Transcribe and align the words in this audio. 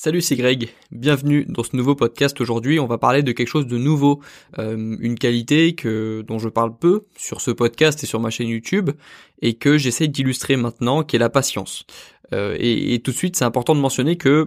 Salut, 0.00 0.20
c'est 0.20 0.36
Greg. 0.36 0.68
Bienvenue 0.92 1.44
dans 1.48 1.64
ce 1.64 1.74
nouveau 1.74 1.96
podcast. 1.96 2.40
Aujourd'hui, 2.40 2.78
on 2.78 2.86
va 2.86 2.98
parler 2.98 3.24
de 3.24 3.32
quelque 3.32 3.48
chose 3.48 3.66
de 3.66 3.78
nouveau, 3.78 4.22
euh, 4.60 4.96
une 5.00 5.18
qualité 5.18 5.74
que 5.74 6.22
dont 6.24 6.38
je 6.38 6.48
parle 6.48 6.78
peu 6.78 7.06
sur 7.16 7.40
ce 7.40 7.50
podcast 7.50 8.04
et 8.04 8.06
sur 8.06 8.20
ma 8.20 8.30
chaîne 8.30 8.46
YouTube 8.46 8.90
et 9.42 9.54
que 9.54 9.76
j'essaie 9.76 10.06
d'illustrer 10.06 10.54
maintenant, 10.54 11.02
qui 11.02 11.16
est 11.16 11.18
la 11.18 11.30
patience. 11.30 11.84
Euh, 12.32 12.56
et, 12.60 12.94
et, 12.94 13.00
tout 13.00 13.10
de 13.10 13.16
suite, 13.16 13.34
c'est 13.34 13.44
important 13.44 13.74
de 13.74 13.80
mentionner 13.80 14.16
que 14.16 14.46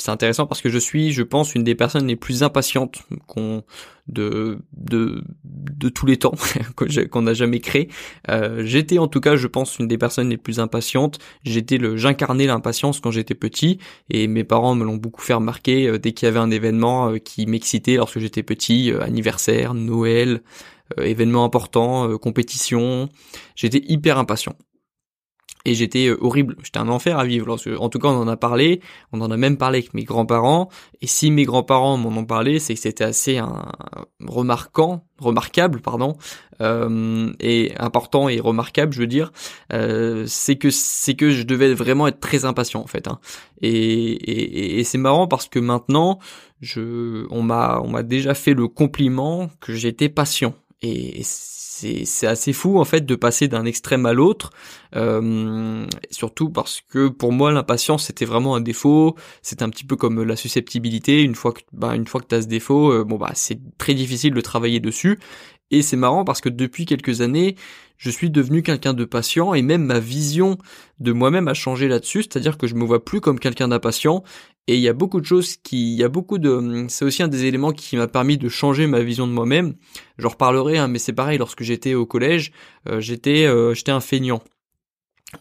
c'est 0.00 0.10
intéressant 0.10 0.46
parce 0.46 0.60
que 0.60 0.68
je 0.68 0.78
suis, 0.78 1.12
je 1.12 1.22
pense, 1.22 1.54
une 1.54 1.64
des 1.64 1.74
personnes 1.74 2.06
les 2.06 2.16
plus 2.16 2.42
impatientes 2.42 3.02
qu'on 3.26 3.62
de, 4.08 4.58
de 4.72 5.22
de 5.44 5.88
tous 5.88 6.06
les 6.06 6.16
temps 6.16 6.34
qu'on 7.10 7.22
n'a 7.22 7.34
jamais 7.34 7.60
créé. 7.60 7.88
Euh, 8.28 8.62
j'étais 8.64 8.98
en 8.98 9.08
tout 9.08 9.20
cas, 9.20 9.36
je 9.36 9.46
pense, 9.46 9.78
une 9.78 9.88
des 9.88 9.98
personnes 9.98 10.30
les 10.30 10.36
plus 10.36 10.60
impatientes. 10.60 11.18
J'étais 11.44 11.78
le, 11.78 11.96
j'incarnais 11.96 12.46
l'impatience 12.46 13.00
quand 13.00 13.10
j'étais 13.10 13.34
petit 13.34 13.78
et 14.10 14.26
mes 14.26 14.44
parents 14.44 14.74
me 14.74 14.84
l'ont 14.84 14.96
beaucoup 14.96 15.22
fait 15.22 15.34
remarquer 15.34 15.86
euh, 15.86 15.98
dès 15.98 16.12
qu'il 16.12 16.26
y 16.26 16.28
avait 16.28 16.40
un 16.40 16.50
événement 16.50 17.10
euh, 17.10 17.18
qui 17.18 17.46
m'excitait 17.46 17.96
lorsque 17.96 18.18
j'étais 18.18 18.42
petit, 18.42 18.92
anniversaire, 19.00 19.74
Noël, 19.74 20.42
événement 21.00 21.44
important, 21.44 22.18
compétition. 22.18 23.08
J'étais 23.54 23.82
hyper 23.86 24.18
impatient 24.18 24.56
et 25.64 25.74
j'étais 25.74 26.06
euh, 26.06 26.16
horrible, 26.20 26.56
j'étais 26.62 26.78
un 26.78 26.88
enfer 26.88 27.18
à 27.18 27.24
vivre. 27.24 27.56
en 27.78 27.88
tout 27.88 27.98
cas, 27.98 28.08
on 28.08 28.22
en 28.22 28.28
a 28.28 28.36
parlé, 28.36 28.80
on 29.12 29.20
en 29.20 29.30
a 29.30 29.36
même 29.36 29.56
parlé 29.56 29.78
avec 29.78 29.94
mes 29.94 30.04
grands-parents. 30.04 30.70
Et 31.02 31.06
si 31.06 31.30
mes 31.30 31.44
grands-parents 31.44 31.96
m'en 31.96 32.08
ont 32.18 32.24
parlé, 32.24 32.58
c'est 32.58 32.74
que 32.74 32.80
c'était 32.80 33.04
assez 33.04 33.38
un, 33.38 33.66
remarquant, 34.26 35.04
remarquable, 35.18 35.80
pardon, 35.80 36.16
euh, 36.60 37.32
et 37.40 37.72
important 37.78 38.28
et 38.28 38.40
remarquable, 38.40 38.92
je 38.92 39.00
veux 39.00 39.06
dire. 39.06 39.32
Euh, 39.72 40.24
c'est 40.26 40.56
que 40.56 40.70
c'est 40.70 41.14
que 41.14 41.30
je 41.30 41.42
devais 41.42 41.74
vraiment 41.74 42.06
être 42.06 42.20
très 42.20 42.44
impatient 42.44 42.80
en 42.80 42.86
fait. 42.86 43.08
Hein. 43.08 43.20
Et, 43.60 43.70
et, 43.70 44.80
et 44.80 44.84
c'est 44.84 44.98
marrant 44.98 45.26
parce 45.26 45.48
que 45.48 45.58
maintenant, 45.58 46.18
je, 46.60 47.26
on 47.30 47.42
m'a 47.42 47.80
on 47.82 47.88
m'a 47.88 48.02
déjà 48.02 48.34
fait 48.34 48.54
le 48.54 48.68
compliment 48.68 49.50
que 49.60 49.74
j'étais 49.74 50.08
patient. 50.08 50.54
Et 50.82 51.22
c'est 51.22 52.26
assez 52.26 52.52
fou 52.52 52.78
en 52.78 52.84
fait 52.84 53.06
de 53.06 53.14
passer 53.14 53.48
d'un 53.48 53.64
extrême 53.64 54.06
à 54.06 54.12
l'autre, 54.12 54.50
euh, 54.96 55.86
surtout 56.10 56.50
parce 56.50 56.82
que 56.88 57.08
pour 57.08 57.32
moi 57.32 57.52
l'impatience 57.52 58.06
c'était 58.06 58.24
vraiment 58.24 58.54
un 58.54 58.60
défaut, 58.60 59.16
c'est 59.42 59.62
un 59.62 59.70
petit 59.70 59.84
peu 59.84 59.96
comme 59.96 60.22
la 60.22 60.36
susceptibilité. 60.36 61.22
Une 61.22 61.34
fois 61.34 61.52
que 61.52 61.60
bah, 61.72 61.94
une 61.96 62.06
fois 62.06 62.20
que 62.20 62.26
t'as 62.26 62.42
ce 62.42 62.46
défaut, 62.48 62.92
euh, 62.92 63.04
bon 63.04 63.16
bah 63.16 63.32
c'est 63.34 63.58
très 63.78 63.94
difficile 63.94 64.34
de 64.34 64.40
travailler 64.40 64.80
dessus. 64.80 65.18
Et 65.70 65.82
c'est 65.82 65.96
marrant 65.96 66.24
parce 66.24 66.40
que 66.40 66.48
depuis 66.48 66.84
quelques 66.84 67.20
années, 67.20 67.56
je 67.96 68.10
suis 68.10 68.30
devenu 68.30 68.62
quelqu'un 68.62 68.94
de 68.94 69.04
patient 69.04 69.54
et 69.54 69.62
même 69.62 69.84
ma 69.84 70.00
vision 70.00 70.58
de 70.98 71.12
moi-même 71.12 71.48
a 71.48 71.54
changé 71.54 71.86
là-dessus, 71.86 72.22
c'est-à-dire 72.22 72.58
que 72.58 72.66
je 72.66 72.74
me 72.74 72.84
vois 72.84 73.04
plus 73.04 73.20
comme 73.20 73.38
quelqu'un 73.38 73.68
d'impatient 73.68 74.24
et 74.66 74.74
il 74.74 74.80
y 74.80 74.88
a 74.88 74.92
beaucoup 74.92 75.20
de 75.20 75.26
choses 75.26 75.56
qui, 75.56 75.92
il 75.94 75.98
y 75.98 76.04
a 76.04 76.08
beaucoup 76.08 76.38
de, 76.38 76.86
c'est 76.88 77.04
aussi 77.04 77.22
un 77.22 77.28
des 77.28 77.44
éléments 77.44 77.72
qui 77.72 77.96
m'a 77.96 78.06
permis 78.06 78.38
de 78.38 78.48
changer 78.48 78.86
ma 78.86 79.00
vision 79.00 79.26
de 79.26 79.32
moi-même. 79.32 79.74
J'en 80.16 80.28
reparlerai, 80.28 80.78
hein, 80.78 80.86
mais 80.86 80.98
c'est 80.98 81.12
pareil. 81.12 81.38
Lorsque 81.38 81.62
j'étais 81.62 81.94
au 81.94 82.06
collège, 82.06 82.52
euh, 82.88 83.00
j'étais, 83.00 83.46
euh, 83.46 83.74
j'étais 83.74 83.90
un 83.90 84.00
feignant. 84.00 84.40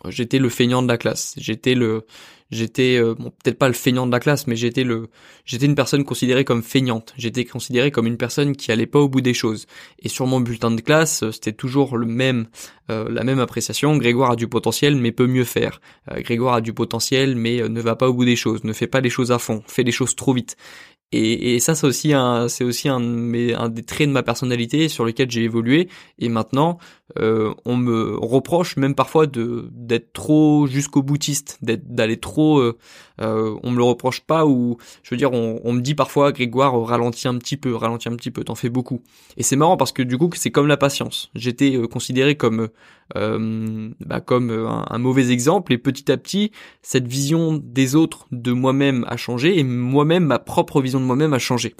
J'étais 0.08 0.40
le 0.40 0.50
feignant 0.50 0.82
de 0.82 0.88
la 0.88 0.98
classe. 0.98 1.34
J'étais 1.38 1.74
le, 1.74 2.06
j'étais 2.52 2.98
euh, 2.98 3.16
peut-être 3.16 3.58
pas 3.58 3.68
le 3.68 3.74
feignant 3.74 4.06
de 4.06 4.12
la 4.12 4.20
classe, 4.20 4.48
mais 4.48 4.56
j'étais 4.56 4.84
le, 4.84 5.10
j'étais 5.46 5.66
une 5.66 5.76
personne 5.76 6.04
considérée 6.04 6.46
comme 6.46 6.64
feignante. 6.64 7.14
J'étais 7.18 7.46
considéré 7.46 7.92
comme 7.92 8.08
une 8.08 8.18
personne 8.18 8.56
qui 8.56 8.72
allait 8.72 8.86
pas 8.86 9.00
au 9.00 9.10
bout 9.10 9.22
des 9.22 9.34
choses. 9.34 9.66
Et 10.00 10.10
sur 10.10 10.28
mon 10.28 10.42
bulletin 10.42 10.72
de 10.72 10.82
classe, 10.82 11.24
euh, 11.24 11.32
c'était 11.32 11.54
toujours 11.54 11.98
le 11.98 12.06
même, 12.06 12.48
euh, 12.90 13.10
la 13.10 13.24
même 13.24 13.40
appréciation. 13.40 13.98
Grégoire 13.98 14.32
a 14.32 14.36
du 14.36 14.48
potentiel, 14.48 14.96
mais 14.96 15.12
peut 15.12 15.28
mieux 15.28 15.44
faire. 15.44 15.82
Grégoire 16.18 16.56
a 16.56 16.62
du 16.62 16.74
potentiel, 16.74 17.36
mais 17.36 17.68
ne 17.68 17.82
va 17.82 17.96
pas 17.96 18.10
au 18.10 18.14
bout 18.14 18.26
des 18.26 18.36
choses, 18.36 18.64
ne 18.64 18.74
fait 18.74 18.88
pas 18.88 19.02
les 19.02 19.10
choses 19.10 19.32
à 19.32 19.40
fond, 19.40 19.64
fait 19.68 19.84
les 19.84 19.92
choses 19.92 20.16
trop 20.16 20.34
vite. 20.34 20.56
Et, 21.12 21.56
et 21.56 21.60
ça, 21.60 21.74
c'est 21.74 21.88
aussi 21.88 22.14
un, 22.14 22.48
c'est 22.48 22.64
aussi 22.64 22.88
un, 22.88 23.00
un 23.00 23.70
des 23.70 23.84
traits 23.84 24.08
de 24.08 24.14
ma 24.14 24.24
personnalité 24.24 24.90
sur 24.90 25.06
lequel 25.06 25.30
j'ai 25.32 25.44
évolué. 25.44 25.90
Et 26.20 26.30
maintenant, 26.30 26.78
euh, 27.18 27.54
on 27.66 27.78
me 27.78 28.16
reproche 28.16 28.78
même 28.78 28.94
parfois 28.94 29.26
de 29.26 29.70
d'être 29.72 30.14
trop 30.14 30.68
jusqu'au 30.68 31.02
boutiste, 31.02 31.58
d'être 31.62 31.88
d'aller 31.88 32.18
trop. 32.18 32.60
Euh, 32.60 32.78
euh, 33.22 33.58
on 33.64 33.72
me 33.72 33.78
le 33.78 33.84
reproche 33.84 34.22
pas 34.22 34.46
ou 34.46 34.78
je 35.04 35.10
veux 35.12 35.18
dire, 35.18 35.34
on, 35.34 35.60
on 35.64 35.74
me 35.74 35.82
dit 35.82 35.96
parfois 35.96 36.32
Grégoire 36.32 36.80
ralentis 36.86 37.28
un 37.28 37.38
petit 37.38 37.58
peu, 37.58 37.76
ralentis 37.76 38.08
un 38.08 38.16
petit 38.16 38.32
peu, 38.32 38.44
t'en 38.44 38.56
fais 38.56 38.70
beaucoup. 38.70 39.02
Et 39.38 39.44
c'est 39.44 39.56
marrant 39.56 39.78
parce 39.78 39.92
que 39.92 40.04
du 40.04 40.18
coup, 40.18 40.30
c'est 40.36 40.52
comme 40.52 40.68
la 40.68 40.78
patience. 40.78 41.30
J'étais 41.36 41.76
euh, 41.76 41.88
considéré 41.88 42.36
comme 42.36 42.70
euh, 43.18 43.90
bah, 44.06 44.22
comme 44.22 44.52
un, 44.52 44.86
un, 44.88 44.98
mauvais 45.00 45.32
exemple 45.32 45.74
et 45.74 45.78
petit 45.80 46.12
à 46.12 46.18
petit, 46.18 46.52
cette 46.84 47.08
vision 47.08 47.60
des 47.62 47.96
autres 47.96 48.28
de 48.32 48.52
moi-même 48.52 49.04
a 49.08 49.18
changé 49.18 49.58
et 49.58 49.64
moi-même 49.64 50.26
ma 50.26 50.38
propre 50.38 50.80
vision 50.80 50.99
de 51.00 51.06
moi-même 51.06 51.34
a 51.34 51.40
changé. 51.40 51.76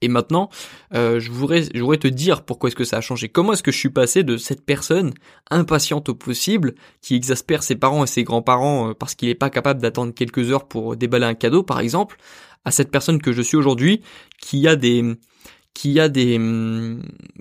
Et 0.00 0.08
maintenant, 0.08 0.50
euh, 0.94 1.20
je, 1.20 1.30
voudrais, 1.30 1.62
te 1.62 2.08
dire 2.08 2.44
pourquoi 2.44 2.68
est-ce 2.68 2.76
que 2.76 2.84
ça 2.84 2.98
a 2.98 3.00
changé. 3.00 3.28
Comment 3.28 3.52
est-ce 3.52 3.62
que 3.62 3.72
je 3.72 3.78
suis 3.78 3.90
passé 3.90 4.22
de 4.22 4.36
cette 4.36 4.64
personne 4.64 5.12
impatiente 5.50 6.08
au 6.08 6.14
possible, 6.14 6.74
qui 7.00 7.14
exaspère 7.14 7.62
ses 7.62 7.76
parents 7.76 8.04
et 8.04 8.06
ses 8.06 8.24
grands-parents 8.24 8.90
euh, 8.90 8.94
parce 8.94 9.14
qu'il 9.14 9.28
n'est 9.28 9.34
pas 9.34 9.50
capable 9.50 9.80
d'attendre 9.80 10.12
quelques 10.14 10.50
heures 10.50 10.68
pour 10.68 10.96
déballer 10.96 11.26
un 11.26 11.34
cadeau, 11.34 11.62
par 11.62 11.80
exemple, 11.80 12.16
à 12.64 12.70
cette 12.70 12.90
personne 12.90 13.20
que 13.20 13.32
je 13.32 13.42
suis 13.42 13.56
aujourd'hui, 13.56 14.02
qui 14.40 14.66
a 14.68 14.76
des 14.76 15.02
qui 15.74 15.98
a 15.98 16.08
des 16.08 16.40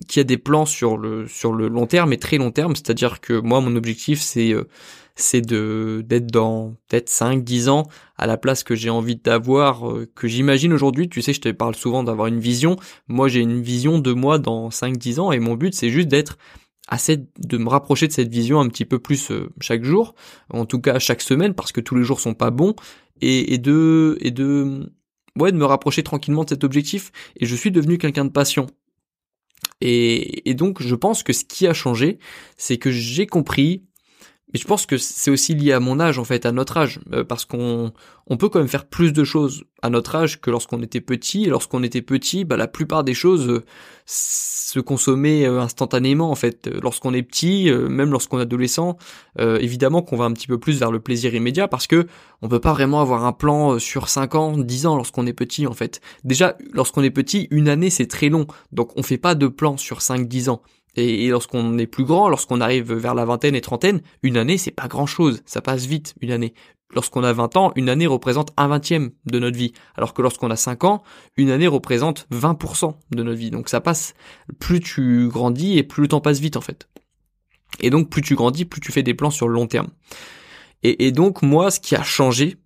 qui 0.07 0.19
a 0.19 0.23
des 0.23 0.37
plans 0.37 0.65
sur 0.65 0.97
le 0.97 1.27
sur 1.27 1.53
le 1.53 1.67
long 1.67 1.85
terme 1.85 2.13
et 2.13 2.17
très 2.17 2.37
long 2.37 2.51
terme, 2.51 2.75
c'est-à-dire 2.75 3.21
que 3.21 3.33
moi 3.33 3.61
mon 3.61 3.75
objectif 3.75 4.21
c'est 4.21 4.51
euh, 4.53 4.67
c'est 5.15 5.41
de 5.41 6.03
d'être 6.05 6.27
dans 6.27 6.75
peut-être 6.87 7.09
5 7.09 7.43
10 7.43 7.69
ans 7.69 7.83
à 8.17 8.25
la 8.27 8.37
place 8.37 8.63
que 8.63 8.75
j'ai 8.75 8.89
envie 8.89 9.15
d'avoir 9.15 9.89
euh, 9.89 10.09
que 10.15 10.27
j'imagine 10.27 10.73
aujourd'hui, 10.73 11.09
tu 11.09 11.21
sais 11.21 11.33
je 11.33 11.41
te 11.41 11.49
parle 11.49 11.75
souvent 11.75 12.03
d'avoir 12.03 12.27
une 12.27 12.39
vision. 12.39 12.77
Moi 13.07 13.27
j'ai 13.27 13.41
une 13.41 13.61
vision 13.61 13.99
de 13.99 14.13
moi 14.13 14.39
dans 14.39 14.71
5 14.71 14.97
10 14.97 15.19
ans 15.19 15.31
et 15.31 15.39
mon 15.39 15.55
but 15.55 15.73
c'est 15.73 15.89
juste 15.89 16.07
d'être 16.07 16.37
assez 16.87 17.25
de 17.39 17.57
me 17.57 17.69
rapprocher 17.69 18.07
de 18.07 18.11
cette 18.11 18.29
vision 18.29 18.59
un 18.59 18.67
petit 18.67 18.85
peu 18.85 18.99
plus 18.99 19.31
euh, 19.31 19.49
chaque 19.61 19.83
jour, 19.83 20.15
en 20.49 20.65
tout 20.65 20.79
cas 20.79 20.99
chaque 20.99 21.21
semaine 21.21 21.53
parce 21.53 21.71
que 21.71 21.81
tous 21.81 21.95
les 21.95 22.03
jours 22.03 22.19
sont 22.19 22.33
pas 22.33 22.51
bons 22.51 22.75
et, 23.21 23.53
et 23.53 23.57
de 23.57 24.17
et 24.21 24.31
de 24.31 24.91
ouais, 25.39 25.51
de 25.51 25.57
me 25.57 25.65
rapprocher 25.65 26.03
tranquillement 26.03 26.43
de 26.43 26.49
cet 26.49 26.63
objectif, 26.63 27.11
et 27.39 27.45
je 27.45 27.55
suis 27.55 27.71
devenu 27.71 27.97
quelqu'un 27.97 28.25
de 28.25 28.31
patient. 28.31 28.67
Et, 29.81 30.49
et 30.49 30.53
donc, 30.53 30.81
je 30.81 30.95
pense 30.95 31.23
que 31.23 31.33
ce 31.33 31.43
qui 31.45 31.67
a 31.67 31.73
changé, 31.73 32.19
c'est 32.57 32.77
que 32.77 32.91
j'ai 32.91 33.27
compris, 33.27 33.83
mais 34.51 34.59
je 34.59 34.67
pense 34.67 34.85
que 34.85 34.97
c'est 34.97 35.31
aussi 35.31 35.55
lié 35.55 35.71
à 35.71 35.79
mon 35.79 35.99
âge, 35.99 36.19
en 36.19 36.23
fait, 36.23 36.45
à 36.45 36.51
notre 36.51 36.77
âge, 36.77 36.99
euh, 37.11 37.23
parce 37.23 37.43
qu'on 37.43 37.91
on 38.27 38.37
peut 38.37 38.49
quand 38.49 38.59
même 38.59 38.67
faire 38.67 38.85
plus 38.85 39.11
de 39.11 39.23
choses 39.23 39.63
à 39.81 39.89
notre 39.89 40.15
âge 40.15 40.41
que 40.41 40.51
lorsqu'on 40.51 40.81
était 40.83 41.01
petit. 41.01 41.45
Et 41.45 41.47
lorsqu'on 41.47 41.81
était 41.81 42.03
petit, 42.03 42.45
bah, 42.45 42.55
la 42.55 42.67
plupart 42.67 43.03
des 43.03 43.15
choses 43.15 43.47
euh, 43.49 43.63
se 44.05 44.79
consommaient 44.79 45.47
euh, 45.47 45.59
instantanément 45.59 46.29
en 46.29 46.35
fait. 46.35 46.69
Lorsqu'on 46.81 47.13
est 47.15 47.23
petit, 47.23 47.71
même 47.71 48.11
lorsqu'on 48.11 48.39
est 48.39 48.43
adolescent, 48.43 48.97
évidemment 49.39 50.01
qu'on 50.01 50.17
va 50.17 50.25
un 50.25 50.33
petit 50.33 50.47
peu 50.47 50.59
plus 50.59 50.79
vers 50.79 50.91
le 50.91 50.99
plaisir 50.99 51.33
immédiat 51.33 51.67
parce 51.67 51.87
que 51.87 52.07
on 52.41 52.49
peut 52.49 52.59
pas 52.59 52.73
vraiment 52.73 53.01
avoir 53.01 53.25
un 53.25 53.33
plan 53.33 53.79
sur 53.79 54.09
5 54.09 54.35
ans, 54.35 54.57
10 54.57 54.85
ans 54.87 54.95
lorsqu'on 54.95 55.25
est 55.27 55.33
petit 55.33 55.67
en 55.67 55.73
fait. 55.73 56.01
Déjà, 56.23 56.57
lorsqu'on 56.73 57.03
est 57.03 57.11
petit, 57.11 57.47
une 57.51 57.69
année 57.69 57.89
c'est 57.89 58.07
très 58.07 58.29
long, 58.29 58.47
donc 58.71 58.91
on 58.97 59.03
fait 59.03 59.17
pas 59.17 59.35
de 59.35 59.47
plan 59.47 59.77
sur 59.77 59.99
5-10 59.99 60.49
ans. 60.49 60.61
Et, 60.95 61.27
lorsqu'on 61.29 61.77
est 61.77 61.87
plus 61.87 62.03
grand, 62.03 62.29
lorsqu'on 62.29 62.61
arrive 62.61 62.93
vers 62.93 63.15
la 63.15 63.25
vingtaine 63.25 63.55
et 63.55 63.61
trentaine, 63.61 64.01
une 64.21 64.37
année 64.37 64.57
c'est 64.57 64.71
pas 64.71 64.87
grand 64.87 65.05
chose, 65.05 65.41
ça 65.45 65.61
passe 65.61 65.85
vite 65.85 66.13
une 66.21 66.31
année. 66.31 66.53
Lorsqu'on 66.93 67.23
a 67.23 67.33
20 67.33 67.57
ans, 67.57 67.71
une 67.75 67.89
année 67.89 68.05
représente 68.05 68.53
un 68.55 68.67
vingtième 68.67 69.11
de 69.25 69.39
notre 69.39 69.57
vie, 69.57 69.73
alors 69.95 70.13
que 70.13 70.21
lorsqu'on 70.21 70.51
a 70.51 70.55
5 70.55 70.83
ans, 70.83 71.01
une 71.37 71.49
année 71.49 71.65
représente 71.65 72.27
20% 72.31 72.93
de 73.11 73.23
notre 73.23 73.37
vie. 73.37 73.49
Donc 73.49 73.69
ça 73.69 73.81
passe, 73.81 74.13
plus 74.59 74.79
tu 74.79 75.27
grandis 75.27 75.79
et 75.79 75.83
plus 75.83 76.03
le 76.03 76.07
temps 76.07 76.21
passe 76.21 76.39
vite 76.39 76.55
en 76.55 76.61
fait. 76.61 76.87
Et 77.79 77.89
donc 77.89 78.09
plus 78.11 78.21
tu 78.21 78.35
grandis, 78.35 78.65
plus 78.65 78.81
tu 78.81 78.91
fais 78.91 79.01
des 79.01 79.15
plans 79.15 79.31
sur 79.31 79.47
le 79.47 79.55
long 79.55 79.65
terme. 79.65 79.87
Et, 80.85 81.13
donc 81.13 81.41
moi, 81.41 81.71
ce 81.71 81.79
qui 81.79 81.95
a 81.95 82.03
changé 82.03 82.57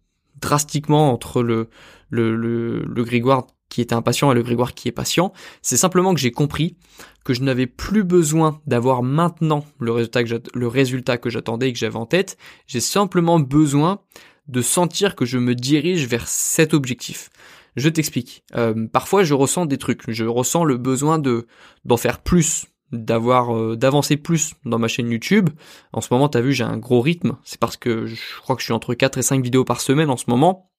drastiquement 0.42 1.14
entre 1.14 1.44
le, 1.44 1.70
le, 2.10 2.36
le, 2.36 2.84
le 2.84 3.04
Grégoire 3.04 3.46
qui 3.70 3.82
était 3.82 3.96
impatient 3.96 4.32
et 4.32 4.36
le 4.36 4.44
Grégoire 4.44 4.74
qui 4.74 4.88
est 4.88 4.94
patient, 4.94 5.34
c'est 5.62 5.78
simplement 5.78 6.14
que 6.14 6.20
j'ai 6.20 6.32
compris 6.32 6.78
que 7.24 7.34
je 7.34 7.42
n'avais 7.42 7.68
plus 7.68 8.04
besoin 8.04 8.62
d'avoir 8.66 9.04
maintenant 9.04 9.66
le 9.80 9.92
résultat 9.92 11.18
que 11.18 11.30
j'attendais 11.30 11.70
et 11.70 11.74
que 11.74 11.80
j'avais 11.80 11.98
en 11.98 12.06
tête, 12.06 12.38
j'ai 12.68 12.80
simplement 12.80 13.40
besoin 13.40 14.00
de 14.48 14.62
sentir 14.62 15.16
que 15.16 15.26
je 15.26 15.38
me 15.38 15.56
dirige 15.56 16.08
vers 16.08 16.28
cet 16.28 16.74
objectif. 16.74 17.30
Je 17.76 17.90
t'explique. 17.90 18.44
Euh, 18.56 18.88
parfois, 18.88 19.24
je 19.24 19.34
ressens 19.34 19.66
des 19.66 19.78
trucs. 19.78 20.10
Je 20.10 20.26
ressens 20.26 20.64
le 20.64 20.78
besoin 20.78 21.20
de 21.20 21.46
d'en 21.86 21.98
faire 21.98 22.22
plus, 22.22 22.66
d'avoir 22.92 23.56
euh, 23.56 23.76
d'avancer 23.76 24.18
plus 24.18 24.54
dans 24.66 24.80
ma 24.80 24.88
chaîne 24.88 25.12
YouTube. 25.12 25.50
En 25.94 26.02
ce 26.02 26.08
moment, 26.12 26.28
tu 26.28 26.38
as 26.38 26.42
vu, 26.42 26.54
j'ai 26.54 26.64
un 26.64 26.78
gros 26.78 27.02
rythme. 27.02 27.38
C'est 27.44 27.60
parce 27.60 27.78
que 27.78 28.08
je 28.08 28.40
crois 28.42 28.56
que 28.56 28.62
je 28.62 28.66
suis 28.66 28.74
entre 28.74 28.96
4 28.96 29.20
et 29.20 29.22
5 29.22 29.44
vidéos 29.44 29.64
par 29.64 29.82
semaine 29.82 30.10
en 30.10 30.18
ce 30.18 30.26
moment 30.28 30.72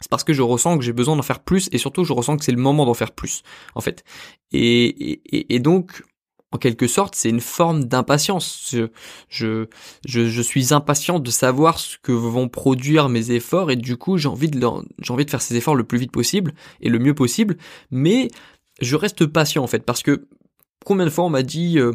c'est 0.00 0.10
parce 0.10 0.24
que 0.24 0.32
je 0.32 0.42
ressens 0.42 0.78
que 0.78 0.84
j'ai 0.84 0.92
besoin 0.92 1.16
d'en 1.16 1.22
faire 1.22 1.40
plus 1.40 1.68
et 1.72 1.78
surtout 1.78 2.04
je 2.04 2.12
ressens 2.12 2.36
que 2.36 2.44
c'est 2.44 2.52
le 2.52 2.58
moment 2.58 2.84
d'en 2.86 2.94
faire 2.94 3.12
plus 3.12 3.42
en 3.74 3.80
fait. 3.80 4.04
Et, 4.52 5.58
donc 5.60 6.02
en 6.52 6.58
quelque 6.58 6.86
sorte, 6.86 7.14
c'est 7.14 7.28
une 7.28 7.40
forme 7.40 7.84
d'impatience. 7.84 8.68
Je, 8.72 8.86
je, 9.28 9.66
je, 10.06 10.42
suis 10.42 10.72
impatient 10.72 11.18
de 11.18 11.30
savoir 11.30 11.78
ce 11.78 11.98
que 11.98 12.12
vont 12.12 12.48
produire 12.48 13.08
mes 13.08 13.32
efforts 13.32 13.70
et 13.70 13.76
du 13.76 13.96
coup, 13.96 14.16
j'ai 14.16 14.28
envie 14.28 14.48
de 14.48 14.60
j'ai 15.00 15.12
envie 15.12 15.24
de 15.24 15.30
faire 15.30 15.42
ces 15.42 15.56
efforts 15.56 15.74
le 15.74 15.84
plus 15.84 15.98
vite 15.98 16.12
possible 16.12 16.54
et 16.80 16.88
le 16.88 16.98
mieux 16.98 17.14
possible. 17.14 17.56
Mais 17.90 18.28
je 18.80 18.96
reste 18.96 19.26
patient 19.26 19.64
en 19.64 19.66
fait 19.66 19.84
parce 19.84 20.02
que 20.02 20.28
combien 20.86 21.04
de 21.04 21.10
fois 21.10 21.24
on 21.24 21.30
m'a 21.30 21.42
dit 21.42 21.78
euh, 21.78 21.92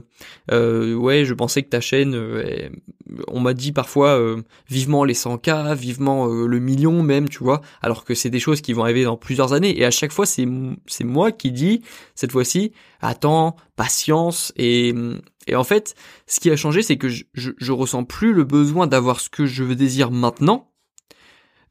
euh, 0.52 0.94
ouais 0.96 1.24
je 1.24 1.34
pensais 1.34 1.64
que 1.64 1.70
ta 1.70 1.80
chaîne 1.80 2.14
euh, 2.14 2.70
on 3.30 3.40
m'a 3.40 3.54
dit 3.54 3.72
parfois 3.72 4.22
vivement 4.70 5.04
les 5.04 5.14
100k 5.14 5.76
vivement 5.76 6.28
le 6.28 6.60
million 6.60 7.02
même 7.02 7.28
tu 7.28 7.40
vois 7.40 7.62
alors 7.82 8.06
que 8.06 8.14
c'est 8.14 8.30
des 8.30 8.40
choses 8.40 8.62
qui 8.62 8.74
vont 8.74 8.84
arriver 8.84 9.04
dans 9.04 9.18
plusieurs 9.18 9.54
années. 9.54 9.78
Et 9.78 9.86
à 9.86 9.92
chaque 9.92 10.12
fois 10.12 10.26
c'est 10.26 10.48
c'est 10.86 11.04
moi 11.04 11.32
qui 11.32 11.52
dis 11.52 11.82
cette 12.16 12.32
fois-ci 12.32 12.72
attends 13.02 13.56
patience 13.76 14.54
et 14.56 14.94
et 15.48 15.56
en 15.56 15.64
fait 15.64 15.96
ce 16.28 16.40
qui 16.40 16.52
a 16.52 16.56
changé 16.56 16.84
c'est 16.84 16.98
que 16.98 17.10
je, 17.10 17.24
je, 17.34 17.52
je 17.58 17.72
ressens 17.72 18.04
plus 18.04 18.34
le 18.34 18.44
besoin 18.44 18.88
d'avoir 18.88 19.20
ce 19.20 19.30
que 19.30 19.46
je 19.46 19.64
désire 19.64 20.12
maintenant 20.12 20.71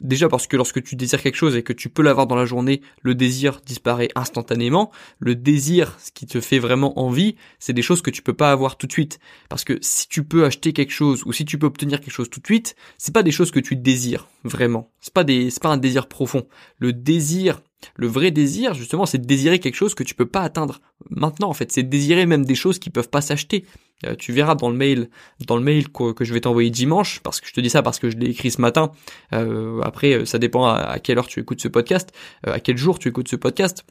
Déjà 0.00 0.28
parce 0.28 0.46
que 0.46 0.56
lorsque 0.56 0.82
tu 0.82 0.96
désires 0.96 1.22
quelque 1.22 1.36
chose 1.36 1.56
et 1.56 1.62
que 1.62 1.72
tu 1.72 1.88
peux 1.88 2.02
l'avoir 2.02 2.26
dans 2.26 2.36
la 2.36 2.44
journée, 2.44 2.80
le 3.02 3.14
désir 3.14 3.60
disparaît 3.64 4.08
instantanément. 4.14 4.90
Le 5.18 5.34
désir, 5.34 5.96
ce 6.00 6.10
qui 6.10 6.26
te 6.26 6.40
fait 6.40 6.58
vraiment 6.58 6.98
envie, 6.98 7.36
c'est 7.58 7.72
des 7.72 7.82
choses 7.82 8.02
que 8.02 8.10
tu 8.10 8.22
peux 8.22 8.34
pas 8.34 8.52
avoir 8.52 8.76
tout 8.76 8.86
de 8.86 8.92
suite. 8.92 9.18
Parce 9.48 9.64
que 9.64 9.78
si 9.80 10.08
tu 10.08 10.24
peux 10.24 10.44
acheter 10.44 10.72
quelque 10.72 10.92
chose 10.92 11.22
ou 11.26 11.32
si 11.32 11.44
tu 11.44 11.58
peux 11.58 11.66
obtenir 11.66 12.00
quelque 12.00 12.12
chose 12.12 12.30
tout 12.30 12.40
de 12.40 12.46
suite, 12.46 12.76
c'est 12.98 13.14
pas 13.14 13.22
des 13.22 13.30
choses 13.30 13.50
que 13.50 13.60
tu 13.60 13.76
désires 13.76 14.28
vraiment. 14.44 14.90
C'est 15.00 15.12
pas 15.12 15.24
des, 15.24 15.50
c'est 15.50 15.62
pas 15.62 15.68
un 15.68 15.76
désir 15.76 16.08
profond. 16.08 16.46
Le 16.78 16.92
désir, 16.92 17.60
le 17.96 18.06
vrai 18.06 18.30
désir, 18.30 18.74
justement, 18.74 19.06
c'est 19.06 19.18
de 19.18 19.26
désirer 19.26 19.58
quelque 19.58 19.74
chose 19.74 19.94
que 19.94 20.02
tu 20.02 20.14
peux 20.14 20.26
pas 20.26 20.42
atteindre 20.42 20.80
maintenant. 21.10 21.48
En 21.48 21.54
fait, 21.54 21.72
c'est 21.72 21.82
désirer 21.82 22.26
même 22.26 22.44
des 22.44 22.54
choses 22.54 22.78
qui 22.78 22.90
peuvent 22.90 23.10
pas 23.10 23.20
s'acheter. 23.20 23.64
Euh, 24.06 24.14
tu 24.16 24.32
verras 24.32 24.54
dans 24.54 24.70
le 24.70 24.76
mail, 24.76 25.08
dans 25.46 25.56
le 25.56 25.62
mail 25.62 25.88
que, 25.90 26.14
je 26.20 26.32
vais 26.32 26.40
t'envoyer 26.40 26.70
dimanche, 26.70 27.20
parce 27.20 27.40
que 27.40 27.46
je 27.46 27.52
te 27.52 27.60
dis 27.60 27.70
ça 27.70 27.82
parce 27.82 27.98
que 27.98 28.10
je 28.10 28.16
l'ai 28.16 28.30
écrit 28.30 28.50
ce 28.50 28.60
matin. 28.60 28.92
Euh, 29.32 29.80
après, 29.82 30.12
euh, 30.12 30.24
ça 30.24 30.38
dépend 30.38 30.66
à, 30.66 30.98
quelle 30.98 31.18
heure 31.18 31.26
tu 31.26 31.40
écoutes 31.40 31.60
ce 31.60 31.68
podcast, 31.68 32.12
à 32.44 32.60
quel 32.60 32.76
jour 32.76 32.98
tu 32.98 33.08
écoutes 33.08 33.28
ce 33.28 33.36
podcast. 33.36 33.84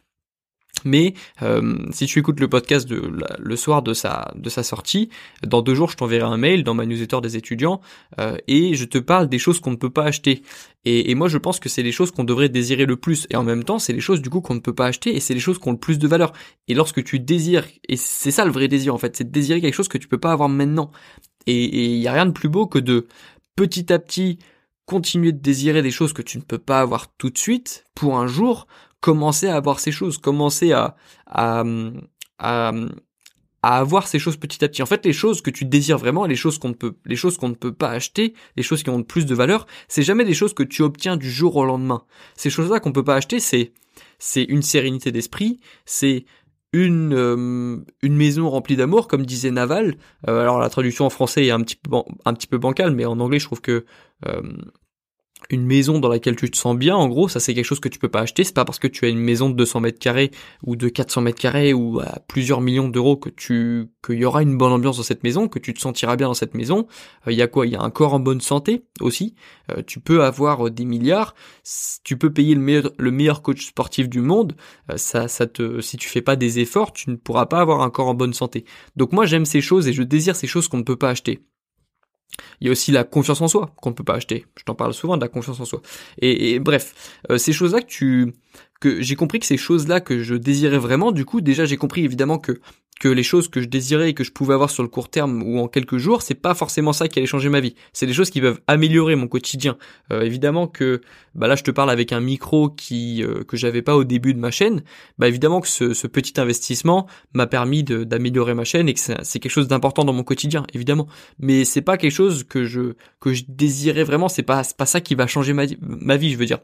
Mais 0.85 1.13
euh, 1.41 1.77
si 1.91 2.05
tu 2.05 2.19
écoutes 2.19 2.39
le 2.39 2.47
podcast 2.47 2.87
de, 2.87 3.11
le 3.37 3.55
soir 3.55 3.81
de 3.81 3.93
sa, 3.93 4.31
de 4.35 4.49
sa 4.49 4.63
sortie, 4.63 5.09
dans 5.45 5.61
deux 5.61 5.75
jours 5.75 5.89
je 5.89 5.97
t'enverrai 5.97 6.25
un 6.25 6.37
mail 6.37 6.63
dans 6.63 6.73
ma 6.73 6.85
newsletter 6.85 7.21
des 7.21 7.37
étudiants 7.37 7.81
euh, 8.19 8.37
et 8.47 8.73
je 8.75 8.85
te 8.85 8.97
parle 8.97 9.29
des 9.29 9.39
choses 9.39 9.59
qu'on 9.59 9.71
ne 9.71 9.75
peut 9.75 9.89
pas 9.89 10.03
acheter. 10.03 10.43
Et, 10.85 11.11
et 11.11 11.15
moi 11.15 11.27
je 11.27 11.37
pense 11.37 11.59
que 11.59 11.69
c'est 11.69 11.83
les 11.83 11.91
choses 11.91 12.11
qu'on 12.11 12.23
devrait 12.23 12.49
désirer 12.49 12.85
le 12.85 12.95
plus 12.95 13.27
et 13.29 13.35
en 13.35 13.43
même 13.43 13.63
temps 13.63 13.79
c'est 13.79 13.93
les 13.93 13.99
choses 13.99 14.21
du 14.21 14.29
coup 14.29 14.41
qu'on 14.41 14.55
ne 14.55 14.59
peut 14.59 14.75
pas 14.75 14.87
acheter 14.87 15.15
et 15.15 15.19
c'est 15.19 15.33
les 15.33 15.39
choses 15.39 15.59
qui 15.59 15.67
ont 15.67 15.73
le 15.73 15.77
plus 15.77 15.99
de 15.99 16.07
valeur. 16.07 16.33
Et 16.67 16.73
lorsque 16.73 17.03
tu 17.03 17.19
désires, 17.19 17.67
et 17.87 17.97
c'est 17.97 18.31
ça 18.31 18.45
le 18.45 18.51
vrai 18.51 18.67
désir 18.67 18.93
en 18.93 18.97
fait, 18.97 19.15
c'est 19.15 19.25
de 19.25 19.31
désirer 19.31 19.61
quelque 19.61 19.73
chose 19.73 19.87
que 19.87 19.97
tu 19.97 20.07
peux 20.07 20.17
pas 20.17 20.31
avoir 20.31 20.49
maintenant. 20.49 20.91
Et 21.47 21.93
il 21.95 22.01
y 22.01 22.07
a 22.07 22.13
rien 22.13 22.25
de 22.25 22.31
plus 22.31 22.49
beau 22.49 22.67
que 22.67 22.79
de 22.79 23.07
petit 23.55 23.91
à 23.91 23.99
petit 23.99 24.39
continuer 24.85 25.31
de 25.31 25.39
désirer 25.39 25.81
des 25.81 25.91
choses 25.91 26.13
que 26.13 26.23
tu 26.23 26.37
ne 26.37 26.43
peux 26.43 26.57
pas 26.57 26.81
avoir 26.81 27.13
tout 27.17 27.29
de 27.29 27.37
suite 27.37 27.85
pour 27.93 28.17
un 28.17 28.25
jour 28.25 28.65
commencer 29.01 29.47
à 29.47 29.55
avoir 29.55 29.79
ces 29.79 29.91
choses, 29.91 30.17
commencer 30.17 30.71
à, 30.71 30.95
à, 31.25 31.63
à, 32.39 32.71
avoir 33.61 34.07
ces 34.07 34.19
choses 34.19 34.37
petit 34.37 34.63
à 34.63 34.69
petit. 34.69 34.81
En 34.81 34.85
fait, 34.85 35.05
les 35.05 35.13
choses 35.13 35.41
que 35.41 35.49
tu 35.49 35.65
désires 35.65 35.97
vraiment, 35.97 36.25
les 36.25 36.35
choses 36.35 36.59
qu'on 36.59 36.69
ne 36.69 36.73
peut, 36.73 36.95
les 37.05 37.15
choses 37.15 37.37
qu'on 37.37 37.49
ne 37.49 37.55
peut 37.55 37.73
pas 37.73 37.89
acheter, 37.89 38.33
les 38.55 38.63
choses 38.63 38.83
qui 38.83 38.89
ont 38.89 39.03
plus 39.03 39.25
de 39.25 39.35
valeur, 39.35 39.67
c'est 39.87 40.03
jamais 40.03 40.25
des 40.25 40.33
choses 40.33 40.53
que 40.53 40.63
tu 40.63 40.81
obtiens 40.81 41.17
du 41.17 41.29
jour 41.29 41.55
au 41.55 41.65
lendemain. 41.65 42.03
Ces 42.35 42.49
choses-là 42.49 42.79
qu'on 42.79 42.91
peut 42.91 43.03
pas 43.03 43.15
acheter, 43.15 43.39
c'est, 43.39 43.73
c'est 44.17 44.43
une 44.43 44.61
sérénité 44.61 45.11
d'esprit, 45.11 45.59
c'est 45.85 46.25
une 46.71 47.13
euh, 47.13 47.83
une 48.03 48.15
maison 48.15 48.49
remplie 48.49 48.75
d'amour 48.75 49.07
comme 49.07 49.25
disait 49.25 49.49
Naval 49.49 49.95
euh, 50.27 50.41
alors 50.41 50.59
la 50.59 50.69
traduction 50.69 51.05
en 51.05 51.09
français 51.09 51.45
est 51.45 51.51
un 51.51 51.61
petit 51.61 51.77
peu 51.77 51.97
un 52.25 52.33
petit 52.33 52.45
peu 52.45 52.59
bancale 52.59 52.91
mais 52.91 53.05
en 53.05 53.19
anglais 53.19 53.39
je 53.39 53.45
trouve 53.45 53.61
que 53.61 53.85
euh, 54.27 54.41
une 55.49 55.65
maison 55.65 55.99
dans 55.99 56.09
laquelle 56.09 56.35
tu 56.35 56.49
te 56.51 56.57
sens 56.57 56.77
bien, 56.77 56.95
en 56.95 57.07
gros, 57.07 57.27
ça 57.27 57.39
c'est 57.39 57.53
quelque 57.53 57.65
chose 57.65 57.79
que 57.79 57.89
tu 57.89 57.97
peux 57.97 58.09
pas 58.09 58.21
acheter. 58.21 58.43
C'est 58.43 58.53
pas 58.53 58.65
parce 58.65 58.79
que 58.79 58.87
tu 58.87 59.05
as 59.05 59.09
une 59.09 59.19
maison 59.19 59.49
de 59.49 59.55
200 59.55 59.79
mètres 59.79 59.99
carrés 59.99 60.31
ou 60.63 60.75
de 60.75 60.89
400 60.89 61.21
mètres 61.21 61.39
carrés 61.39 61.73
ou 61.73 61.99
à 61.99 62.19
plusieurs 62.27 62.61
millions 62.61 62.87
d'euros 62.87 63.17
que 63.17 63.29
tu 63.29 63.87
qu'il 64.05 64.15
y 64.15 64.25
aura 64.25 64.43
une 64.43 64.57
bonne 64.57 64.71
ambiance 64.71 64.97
dans 64.97 65.03
cette 65.03 65.23
maison, 65.23 65.47
que 65.47 65.59
tu 65.59 65.73
te 65.73 65.79
sentiras 65.79 66.15
bien 66.15 66.27
dans 66.27 66.33
cette 66.33 66.53
maison. 66.53 66.87
Il 67.25 67.31
euh, 67.31 67.33
y 67.33 67.41
a 67.41 67.47
quoi? 67.47 67.65
Il 67.65 67.73
y 67.73 67.75
a 67.75 67.81
un 67.81 67.89
corps 67.89 68.13
en 68.13 68.19
bonne 68.19 68.41
santé 68.41 68.83
aussi. 69.01 69.35
Euh, 69.71 69.81
tu 69.85 69.99
peux 69.99 70.23
avoir 70.23 70.67
euh, 70.67 70.71
des 70.71 70.85
milliards, 70.85 71.33
tu 72.03 72.17
peux 72.17 72.31
payer 72.31 72.53
le 72.53 72.61
meilleur 72.61 72.91
le 72.97 73.11
meilleur 73.11 73.41
coach 73.41 73.67
sportif 73.67 74.09
du 74.09 74.21
monde. 74.21 74.55
ça 74.97 75.27
ça 75.27 75.47
te 75.47 75.81
si 75.81 75.97
tu 75.97 76.09
fais 76.09 76.21
pas 76.21 76.35
des 76.35 76.59
efforts, 76.59 76.93
tu 76.93 77.09
ne 77.09 77.15
pourras 77.15 77.47
pas 77.47 77.59
avoir 77.59 77.81
un 77.81 77.89
corps 77.89 78.07
en 78.07 78.13
bonne 78.13 78.33
santé. 78.33 78.65
Donc 78.95 79.13
moi 79.13 79.25
j'aime 79.25 79.45
ces 79.45 79.61
choses 79.61 79.87
et 79.87 79.93
je 79.93 80.03
désire 80.03 80.35
ces 80.35 80.47
choses 80.47 80.67
qu'on 80.67 80.77
ne 80.77 80.83
peut 80.83 80.95
pas 80.95 81.09
acheter. 81.09 81.43
Il 82.61 82.67
y 82.67 82.69
a 82.69 82.71
aussi 82.71 82.91
la 82.91 83.03
confiance 83.03 83.41
en 83.41 83.47
soi 83.47 83.71
qu'on 83.77 83.89
ne 83.89 83.95
peut 83.95 84.03
pas 84.03 84.15
acheter. 84.15 84.45
Je 84.57 84.63
t'en 84.63 84.75
parle 84.75 84.93
souvent 84.93 85.17
de 85.17 85.21
la 85.21 85.27
confiance 85.27 85.59
en 85.59 85.65
soi. 85.65 85.81
Et, 86.21 86.59
bref, 86.59 87.19
euh, 87.29 87.37
ces 87.37 87.53
choses-là 87.53 87.81
que 87.81 87.87
tu 87.87 88.33
que 88.79 89.01
j'ai 89.01 89.15
compris 89.15 89.39
que 89.39 89.45
ces 89.45 89.57
choses-là 89.57 89.99
que 89.99 90.23
je 90.23 90.35
désirais 90.35 90.77
vraiment, 90.77 91.11
du 91.11 91.25
coup 91.25 91.41
déjà 91.41 91.65
j'ai 91.65 91.75
compris 91.75 92.05
évidemment 92.05 92.37
que 92.37 92.61
que 92.99 93.07
les 93.07 93.23
choses 93.23 93.47
que 93.47 93.61
je 93.61 93.67
désirais 93.67 94.09
et 94.09 94.13
que 94.13 94.23
je 94.23 94.31
pouvais 94.31 94.53
avoir 94.53 94.69
sur 94.69 94.83
le 94.83 94.89
court 94.89 95.09
terme 95.09 95.41
ou 95.41 95.59
en 95.59 95.67
quelques 95.67 95.97
jours, 95.97 96.21
c'est 96.21 96.35
pas 96.35 96.53
forcément 96.53 96.93
ça 96.93 97.07
qui 97.07 97.19
allait 97.19 97.27
changer 97.27 97.49
ma 97.49 97.61
vie. 97.61 97.75
C'est 97.93 98.05
des 98.05 98.13
choses 98.13 98.29
qui 98.29 98.41
peuvent 98.41 98.59
améliorer 98.67 99.15
mon 99.15 99.27
quotidien. 99.27 99.77
Euh, 100.11 100.21
évidemment 100.21 100.67
que 100.67 101.01
bah 101.35 101.47
là 101.47 101.55
je 101.55 101.63
te 101.63 101.71
parle 101.71 101.89
avec 101.89 102.11
un 102.11 102.19
micro 102.19 102.69
qui 102.69 103.23
euh, 103.23 103.43
que 103.43 103.55
j'avais 103.55 103.81
pas 103.81 103.95
au 103.95 104.03
début 104.03 104.33
de 104.33 104.39
ma 104.39 104.51
chaîne. 104.51 104.83
Bah 105.17 105.27
évidemment 105.27 105.61
que 105.61 105.67
ce, 105.67 105.93
ce 105.93 106.07
petit 106.07 106.39
investissement 106.39 107.07
m'a 107.33 107.47
permis 107.47 107.83
d'améliorer 107.83 108.53
ma 108.53 108.65
chaîne 108.65 108.89
et 108.89 108.93
que 108.93 108.99
c'est 108.99 109.39
quelque 109.39 109.49
chose 109.49 109.67
d'important 109.67 110.03
dans 110.03 110.13
mon 110.13 110.23
quotidien, 110.23 110.65
évidemment. 110.73 111.07
Mais 111.39 111.63
c'est 111.63 111.81
pas 111.81 111.97
quelque 111.97 112.11
chose 112.11 112.43
que 112.43 112.65
je 112.65 112.95
que 113.19 113.33
je 113.33 113.43
désirais 113.47 114.03
vraiment. 114.03 114.27
C'est 114.27 114.43
pas 114.43 114.63
pas 114.77 114.85
ça 114.85 114.99
qui 114.99 115.15
va 115.15 115.27
changer 115.27 115.53
ma, 115.53 115.63
ma 115.81 116.17
vie, 116.17 116.31
je 116.31 116.37
veux 116.37 116.45
dire. 116.45 116.59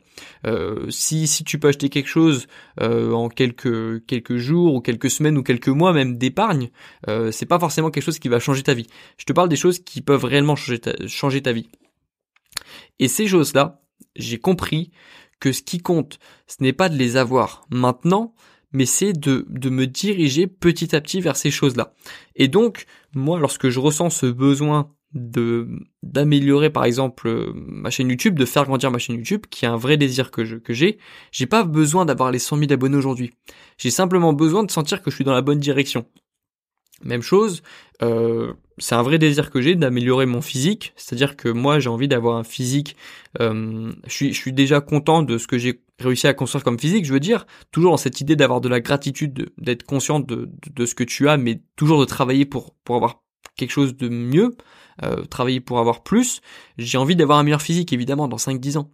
Euh, 0.45 0.89
si 0.89 1.27
si 1.27 1.43
tu 1.43 1.59
peux 1.59 1.69
acheter 1.69 1.89
quelque 1.89 2.09
chose 2.09 2.47
euh, 2.81 3.11
en 3.13 3.29
quelques 3.29 4.05
quelques 4.05 4.37
jours 4.37 4.75
ou 4.75 4.81
quelques 4.81 5.09
semaines 5.09 5.37
ou 5.37 5.43
quelques 5.43 5.69
mois 5.69 5.93
même 5.93 6.17
euh, 7.07 7.31
c'est 7.31 7.45
pas 7.45 7.59
forcément 7.59 7.91
quelque 7.91 8.03
chose 8.03 8.19
qui 8.19 8.29
va 8.29 8.39
changer 8.39 8.63
ta 8.63 8.73
vie. 8.73 8.87
Je 9.17 9.25
te 9.25 9.33
parle 9.33 9.49
des 9.49 9.55
choses 9.55 9.79
qui 9.79 10.01
peuvent 10.01 10.25
réellement 10.25 10.55
changer 10.55 11.41
ta, 11.41 11.51
vie. 11.51 11.69
Et 12.99 13.07
ces 13.07 13.27
choses-là, 13.27 13.81
j'ai 14.15 14.39
compris 14.39 14.91
que 15.39 15.51
ce 15.51 15.61
qui 15.61 15.79
compte, 15.79 16.19
ce 16.47 16.57
n'est 16.61 16.73
pas 16.73 16.89
de 16.89 16.97
les 16.97 17.17
avoir 17.17 17.65
maintenant, 17.69 18.33
mais 18.71 18.85
c'est 18.85 19.13
de 19.13 19.69
me 19.69 19.85
diriger 19.85 20.47
petit 20.47 20.95
à 20.95 21.01
petit 21.01 21.21
vers 21.21 21.37
ces 21.37 21.51
choses-là. 21.51 21.93
Et 22.35 22.47
donc, 22.47 22.85
moi, 23.13 23.39
lorsque 23.39 23.69
je 23.69 23.79
ressens 23.79 24.09
ce 24.09 24.25
besoin 24.25 24.94
de 25.13 25.67
d'améliorer 26.03 26.69
par 26.69 26.85
exemple 26.85 27.27
euh, 27.27 27.51
ma 27.55 27.89
chaîne 27.89 28.09
YouTube, 28.09 28.37
de 28.37 28.45
faire 28.45 28.65
grandir 28.65 28.91
ma 28.91 28.97
chaîne 28.97 29.15
YouTube, 29.15 29.45
qui 29.49 29.65
est 29.65 29.67
un 29.67 29.77
vrai 29.77 29.97
désir 29.97 30.31
que 30.31 30.43
je 30.43 30.57
que 30.57 30.73
j'ai. 30.73 30.97
J'ai 31.31 31.45
pas 31.45 31.63
besoin 31.63 32.05
d'avoir 32.05 32.31
les 32.31 32.39
100 32.39 32.57
000 32.57 32.71
abonnés 32.73 32.97
aujourd'hui. 32.97 33.31
J'ai 33.77 33.91
simplement 33.91 34.33
besoin 34.33 34.63
de 34.63 34.71
sentir 34.71 35.01
que 35.01 35.09
je 35.09 35.15
suis 35.15 35.23
dans 35.23 35.33
la 35.33 35.41
bonne 35.41 35.59
direction. 35.59 36.05
Même 37.03 37.21
chose, 37.21 37.61
euh, 38.01 38.53
c'est 38.77 38.95
un 38.95 39.03
vrai 39.03 39.17
désir 39.17 39.51
que 39.51 39.61
j'ai 39.61 39.75
d'améliorer 39.75 40.25
mon 40.25 40.41
physique, 40.41 40.93
c'est-à-dire 40.95 41.35
que 41.35 41.49
moi 41.49 41.79
j'ai 41.79 41.89
envie 41.89 42.07
d'avoir 42.07 42.37
un 42.37 42.43
physique. 42.43 42.95
Euh, 43.41 43.91
je 44.05 44.11
suis 44.11 44.33
je 44.33 44.37
suis 44.39 44.53
déjà 44.53 44.81
content 44.81 45.21
de 45.21 45.37
ce 45.37 45.47
que 45.47 45.57
j'ai 45.57 45.81
réussi 45.99 46.27
à 46.27 46.33
construire 46.33 46.63
comme 46.63 46.79
physique. 46.79 47.05
Je 47.05 47.13
veux 47.13 47.19
dire 47.19 47.47
toujours 47.71 47.91
dans 47.91 47.97
cette 47.97 48.21
idée 48.21 48.35
d'avoir 48.35 48.61
de 48.61 48.69
la 48.69 48.79
gratitude, 48.79 49.49
d'être 49.57 49.83
conscient 49.83 50.19
de, 50.19 50.35
de, 50.35 50.49
de 50.73 50.85
ce 50.85 50.95
que 50.95 51.03
tu 51.03 51.27
as, 51.29 51.37
mais 51.37 51.61
toujours 51.75 51.99
de 51.99 52.05
travailler 52.05 52.45
pour 52.45 52.75
pour 52.83 52.95
avoir 52.95 53.24
quelque 53.55 53.71
chose 53.71 53.95
de 53.95 54.09
mieux, 54.09 54.55
euh, 55.03 55.23
travailler 55.25 55.59
pour 55.59 55.79
avoir 55.79 56.03
plus, 56.03 56.41
j'ai 56.77 56.97
envie 56.97 57.15
d'avoir 57.15 57.39
un 57.39 57.43
meilleur 57.43 57.61
physique 57.61 57.93
évidemment 57.93 58.27
dans 58.27 58.37
5-10 58.37 58.77
ans. 58.77 58.91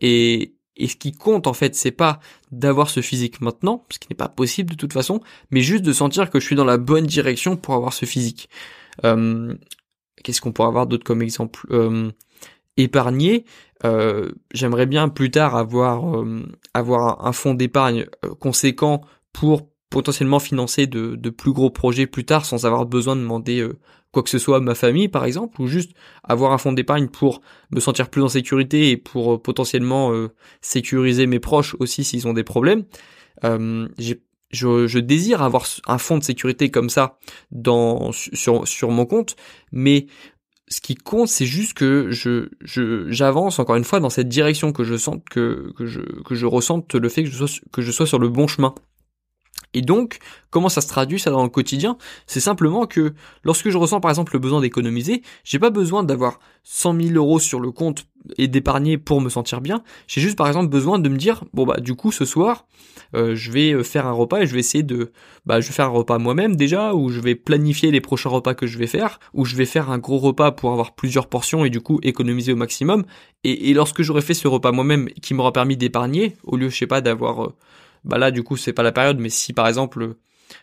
Et, 0.00 0.54
et 0.76 0.88
ce 0.88 0.96
qui 0.96 1.12
compte 1.12 1.46
en 1.46 1.52
fait, 1.52 1.74
c'est 1.74 1.90
pas 1.90 2.20
d'avoir 2.52 2.88
ce 2.88 3.00
physique 3.00 3.40
maintenant, 3.40 3.84
ce 3.90 3.98
qui 3.98 4.08
n'est 4.10 4.16
pas 4.16 4.28
possible 4.28 4.70
de 4.70 4.76
toute 4.76 4.92
façon, 4.92 5.20
mais 5.50 5.60
juste 5.60 5.84
de 5.84 5.92
sentir 5.92 6.30
que 6.30 6.40
je 6.40 6.46
suis 6.46 6.56
dans 6.56 6.64
la 6.64 6.78
bonne 6.78 7.06
direction 7.06 7.56
pour 7.56 7.74
avoir 7.74 7.92
ce 7.92 8.06
physique. 8.06 8.48
Euh, 9.04 9.54
Qu'est-ce 10.22 10.40
qu'on 10.40 10.52
pourrait 10.52 10.68
avoir 10.68 10.86
d'autre 10.86 11.04
comme 11.04 11.22
exemple? 11.22 11.66
Euh, 11.70 12.10
Épargner. 12.76 13.44
Euh, 13.84 14.30
J'aimerais 14.52 14.86
bien 14.86 15.08
plus 15.08 15.30
tard 15.30 15.56
avoir 15.56 16.18
euh, 16.18 16.46
avoir 16.74 17.26
un 17.26 17.32
fonds 17.32 17.54
d'épargne 17.54 18.06
euh, 18.24 18.34
conséquent 18.34 19.02
pour 19.32 19.68
potentiellement 19.90 20.38
financer 20.38 20.86
de, 20.86 21.16
de, 21.16 21.30
plus 21.30 21.52
gros 21.52 21.70
projets 21.70 22.06
plus 22.06 22.24
tard 22.24 22.44
sans 22.44 22.64
avoir 22.64 22.86
besoin 22.86 23.16
de 23.16 23.20
demander 23.20 23.60
euh, 23.60 23.78
quoi 24.12 24.22
que 24.22 24.30
ce 24.30 24.38
soit 24.38 24.58
à 24.58 24.60
ma 24.60 24.76
famille 24.76 25.08
par 25.08 25.24
exemple 25.24 25.60
ou 25.60 25.66
juste 25.66 25.92
avoir 26.22 26.52
un 26.52 26.58
fonds 26.58 26.72
d'épargne 26.72 27.08
pour 27.08 27.42
me 27.72 27.80
sentir 27.80 28.08
plus 28.08 28.22
en 28.22 28.28
sécurité 28.28 28.90
et 28.90 28.96
pour 28.96 29.34
euh, 29.34 29.38
potentiellement 29.38 30.12
euh, 30.12 30.28
sécuriser 30.60 31.26
mes 31.26 31.40
proches 31.40 31.76
aussi 31.80 32.04
s'ils 32.04 32.28
ont 32.28 32.32
des 32.32 32.44
problèmes. 32.44 32.84
je, 33.42 34.14
je, 34.52 34.98
désire 34.98 35.42
avoir 35.42 35.66
un 35.86 35.98
fonds 35.98 36.18
de 36.18 36.24
sécurité 36.24 36.70
comme 36.70 36.90
ça 36.90 37.18
dans 37.50 38.12
sur, 38.12 38.66
sur 38.66 38.90
mon 38.90 39.06
compte, 39.06 39.36
mais 39.72 40.06
ce 40.70 40.80
qui 40.80 40.94
compte, 40.94 41.28
c'est 41.28 41.46
juste 41.46 41.74
que 41.74 42.10
je, 42.10 42.48
je, 42.60 43.10
j'avance 43.10 43.58
encore 43.58 43.74
une 43.74 43.84
fois 43.84 43.98
dans 43.98 44.10
cette 44.10 44.28
direction 44.28 44.72
que 44.72 44.84
je 44.84 44.96
sente 44.96 45.28
que, 45.28 45.72
que 45.76 45.86
je, 45.86 46.00
que 46.00 46.36
je 46.36 46.46
ressente 46.46 46.94
le 46.94 47.08
fait 47.08 47.24
que 47.24 47.30
je 47.30 47.44
sois, 47.44 47.60
que 47.72 47.82
je 47.82 47.90
sois 47.90 48.06
sur 48.06 48.20
le 48.20 48.28
bon 48.28 48.46
chemin. 48.46 48.74
Et 49.74 49.82
donc, 49.82 50.18
comment 50.50 50.68
ça 50.68 50.80
se 50.80 50.88
traduit 50.88 51.20
ça 51.20 51.30
dans 51.30 51.42
le 51.42 51.48
quotidien? 51.48 51.96
C'est 52.26 52.40
simplement 52.40 52.86
que 52.86 53.14
lorsque 53.44 53.70
je 53.70 53.78
ressens 53.78 54.00
par 54.00 54.10
exemple 54.10 54.32
le 54.32 54.38
besoin 54.38 54.60
d'économiser, 54.60 55.22
j'ai 55.44 55.58
pas 55.58 55.70
besoin 55.70 56.02
d'avoir 56.02 56.40
100 56.64 57.00
000 57.00 57.14
euros 57.14 57.38
sur 57.38 57.60
le 57.60 57.70
compte 57.70 58.06
et 58.36 58.48
d'épargner 58.48 58.98
pour 58.98 59.20
me 59.20 59.28
sentir 59.28 59.60
bien. 59.60 59.82
J'ai 60.06 60.20
juste 60.20 60.36
par 60.36 60.46
exemple 60.46 60.68
besoin 60.68 60.98
de 60.98 61.08
me 61.08 61.16
dire 61.16 61.44
bon 61.54 61.64
bah 61.64 61.78
du 61.80 61.94
coup 61.94 62.12
ce 62.12 62.24
soir 62.24 62.66
euh, 63.14 63.34
je 63.34 63.50
vais 63.50 63.72
euh, 63.72 63.82
faire 63.82 64.06
un 64.06 64.12
repas 64.12 64.40
et 64.40 64.46
je 64.46 64.52
vais 64.52 64.60
essayer 64.60 64.84
de 64.84 65.12
bah 65.46 65.60
je 65.60 65.68
vais 65.68 65.72
faire 65.72 65.86
un 65.86 65.90
repas 65.90 66.18
moi-même 66.18 66.54
déjà 66.54 66.94
ou 66.94 67.10
je 67.10 67.20
vais 67.20 67.34
planifier 67.34 67.90
les 67.90 68.00
prochains 68.00 68.28
repas 68.28 68.54
que 68.54 68.66
je 68.66 68.78
vais 68.78 68.86
faire 68.86 69.20
ou 69.32 69.44
je 69.44 69.56
vais 69.56 69.64
faire 69.64 69.90
un 69.90 69.98
gros 69.98 70.18
repas 70.18 70.52
pour 70.52 70.72
avoir 70.72 70.94
plusieurs 70.94 71.28
portions 71.28 71.64
et 71.64 71.70
du 71.70 71.80
coup 71.80 71.98
économiser 72.02 72.52
au 72.52 72.56
maximum. 72.56 73.04
Et, 73.42 73.72
lorsque 73.72 74.02
j'aurai 74.02 74.20
fait 74.20 74.34
ce 74.34 74.48
repas 74.48 74.70
moi-même 74.70 75.08
qui 75.22 75.32
m'aura 75.32 75.52
permis 75.52 75.76
d'épargner 75.76 76.36
au 76.44 76.56
lieu 76.56 76.68
je 76.68 76.76
sais 76.76 76.86
pas 76.86 77.00
d'avoir 77.00 77.44
euh, 77.44 77.54
bah 78.04 78.18
là 78.18 78.30
du 78.30 78.42
coup 78.42 78.56
c'est 78.56 78.72
pas 78.72 78.82
la 78.82 78.92
période, 78.92 79.18
mais 79.18 79.30
si 79.30 79.52
par 79.52 79.66
exemple 79.68 80.16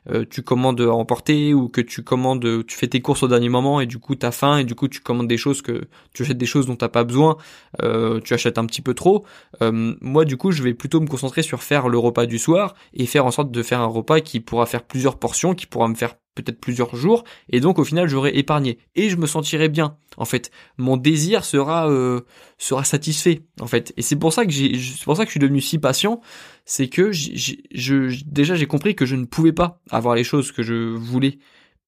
euh, 0.09 0.25
tu 0.29 0.41
commandes 0.41 0.81
à 0.81 0.91
emporter 0.91 1.53
ou 1.53 1.69
que 1.69 1.81
tu 1.81 2.03
commandes, 2.03 2.65
tu 2.65 2.77
fais 2.77 2.87
tes 2.87 3.01
courses 3.01 3.23
au 3.23 3.27
dernier 3.27 3.49
moment 3.49 3.79
et 3.81 3.85
du 3.85 3.99
coup 3.99 4.15
t'as 4.15 4.31
faim 4.31 4.57
et 4.57 4.63
du 4.63 4.75
coup 4.75 4.87
tu 4.87 4.99
commandes 4.99 5.27
des 5.27 5.37
choses 5.37 5.61
que 5.61 5.87
tu 6.13 6.23
achètes 6.23 6.37
des 6.37 6.45
choses 6.45 6.65
dont 6.65 6.75
t'as 6.75 6.89
pas 6.89 7.03
besoin, 7.03 7.37
euh, 7.81 8.19
tu 8.21 8.33
achètes 8.33 8.57
un 8.57 8.65
petit 8.65 8.81
peu 8.81 8.93
trop. 8.93 9.25
Euh, 9.61 9.95
moi 10.01 10.25
du 10.25 10.37
coup 10.37 10.51
je 10.51 10.63
vais 10.63 10.73
plutôt 10.73 10.99
me 10.99 11.07
concentrer 11.07 11.41
sur 11.41 11.63
faire 11.63 11.89
le 11.89 11.97
repas 11.97 12.25
du 12.25 12.37
soir 12.37 12.75
et 12.93 13.05
faire 13.05 13.25
en 13.25 13.31
sorte 13.31 13.51
de 13.51 13.63
faire 13.63 13.81
un 13.81 13.85
repas 13.85 14.19
qui 14.19 14.39
pourra 14.39 14.65
faire 14.65 14.83
plusieurs 14.83 15.17
portions, 15.19 15.53
qui 15.53 15.65
pourra 15.65 15.87
me 15.87 15.95
faire 15.95 16.15
peut-être 16.35 16.59
plusieurs 16.59 16.95
jours, 16.95 17.23
et 17.49 17.59
donc 17.59 17.79
au 17.79 17.83
final 17.83 18.07
j'aurai 18.07 18.37
épargné 18.37 18.77
et 18.95 19.09
je 19.09 19.17
me 19.17 19.25
sentirai 19.25 19.69
bien. 19.69 19.97
En 20.17 20.25
fait, 20.25 20.51
mon 20.77 20.97
désir 20.97 21.43
sera 21.43 21.89
euh, 21.89 22.21
sera 22.57 22.83
satisfait. 22.83 23.41
En 23.59 23.67
fait, 23.67 23.93
et 23.97 24.01
c'est 24.01 24.15
pour 24.15 24.33
ça 24.33 24.45
que 24.45 24.51
j'ai, 24.51 24.77
c'est 24.77 25.03
pour 25.03 25.17
ça 25.17 25.23
que 25.23 25.29
je 25.29 25.31
suis 25.31 25.39
devenu 25.39 25.61
si 25.61 25.79
patient, 25.79 26.21
c'est 26.69 26.89
que 26.89 27.13
je, 27.13 28.23
déjà 28.25 28.55
j'ai 28.55 28.67
compris 28.67 28.93
que 28.93 29.05
je 29.05 29.15
ne 29.15 29.25
pouvais 29.25 29.53
pas 29.53 29.81
avoir 29.89 30.15
les 30.15 30.25
choses 30.25 30.51
que 30.51 30.61
je 30.61 30.93
voulais 30.93 31.39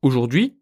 aujourd'hui. 0.02 0.56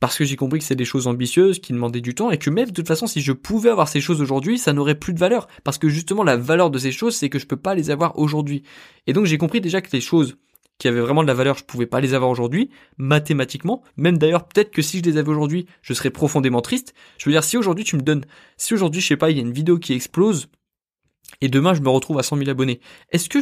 Parce 0.00 0.16
que 0.16 0.24
j'ai 0.24 0.36
compris 0.36 0.60
que 0.60 0.64
c'est 0.64 0.76
des 0.76 0.84
choses 0.84 1.08
ambitieuses 1.08 1.58
qui 1.58 1.72
demandaient 1.72 2.00
du 2.00 2.14
temps 2.14 2.30
et 2.30 2.38
que 2.38 2.50
même 2.50 2.68
de 2.68 2.72
toute 2.72 2.86
façon 2.86 3.08
si 3.08 3.20
je 3.20 3.32
pouvais 3.32 3.70
avoir 3.70 3.88
ces 3.88 4.00
choses 4.00 4.20
aujourd'hui, 4.20 4.56
ça 4.56 4.72
n'aurait 4.72 4.94
plus 4.94 5.12
de 5.12 5.18
valeur. 5.18 5.48
Parce 5.64 5.76
que 5.76 5.88
justement 5.88 6.22
la 6.22 6.36
valeur 6.36 6.70
de 6.70 6.78
ces 6.78 6.92
choses 6.92 7.16
c'est 7.16 7.30
que 7.30 7.40
je 7.40 7.46
peux 7.46 7.56
pas 7.56 7.74
les 7.74 7.90
avoir 7.90 8.16
aujourd'hui. 8.16 8.62
Et 9.08 9.12
donc 9.12 9.24
j'ai 9.24 9.38
compris 9.38 9.60
déjà 9.60 9.80
que 9.80 9.90
les 9.92 10.02
choses 10.02 10.36
qui 10.76 10.86
avaient 10.86 11.00
vraiment 11.00 11.22
de 11.22 11.26
la 11.26 11.34
valeur, 11.34 11.56
je 11.56 11.64
pouvais 11.64 11.86
pas 11.86 12.00
les 12.00 12.14
avoir 12.14 12.30
aujourd'hui, 12.30 12.70
mathématiquement. 12.98 13.82
Même 13.96 14.18
d'ailleurs, 14.18 14.46
peut-être 14.46 14.70
que 14.70 14.82
si 14.82 14.98
je 14.98 15.02
les 15.02 15.16
avais 15.16 15.30
aujourd'hui, 15.30 15.66
je 15.82 15.92
serais 15.92 16.10
profondément 16.10 16.60
triste. 16.60 16.94
Je 17.16 17.24
veux 17.24 17.32
dire, 17.32 17.42
si 17.42 17.56
aujourd'hui 17.56 17.84
tu 17.84 17.96
me 17.96 18.02
donnes, 18.02 18.24
si 18.56 18.74
aujourd'hui, 18.74 19.00
je 19.00 19.08
sais 19.08 19.16
pas, 19.16 19.30
il 19.30 19.36
y 19.36 19.40
a 19.40 19.42
une 19.42 19.52
vidéo 19.52 19.78
qui 19.78 19.92
explose, 19.92 20.48
et 21.40 21.48
demain 21.48 21.74
je 21.74 21.80
me 21.80 21.88
retrouve 21.88 22.18
à 22.18 22.22
100 22.22 22.38
000 22.38 22.50
abonnés, 22.50 22.80
est-ce 23.10 23.28
que, 23.28 23.38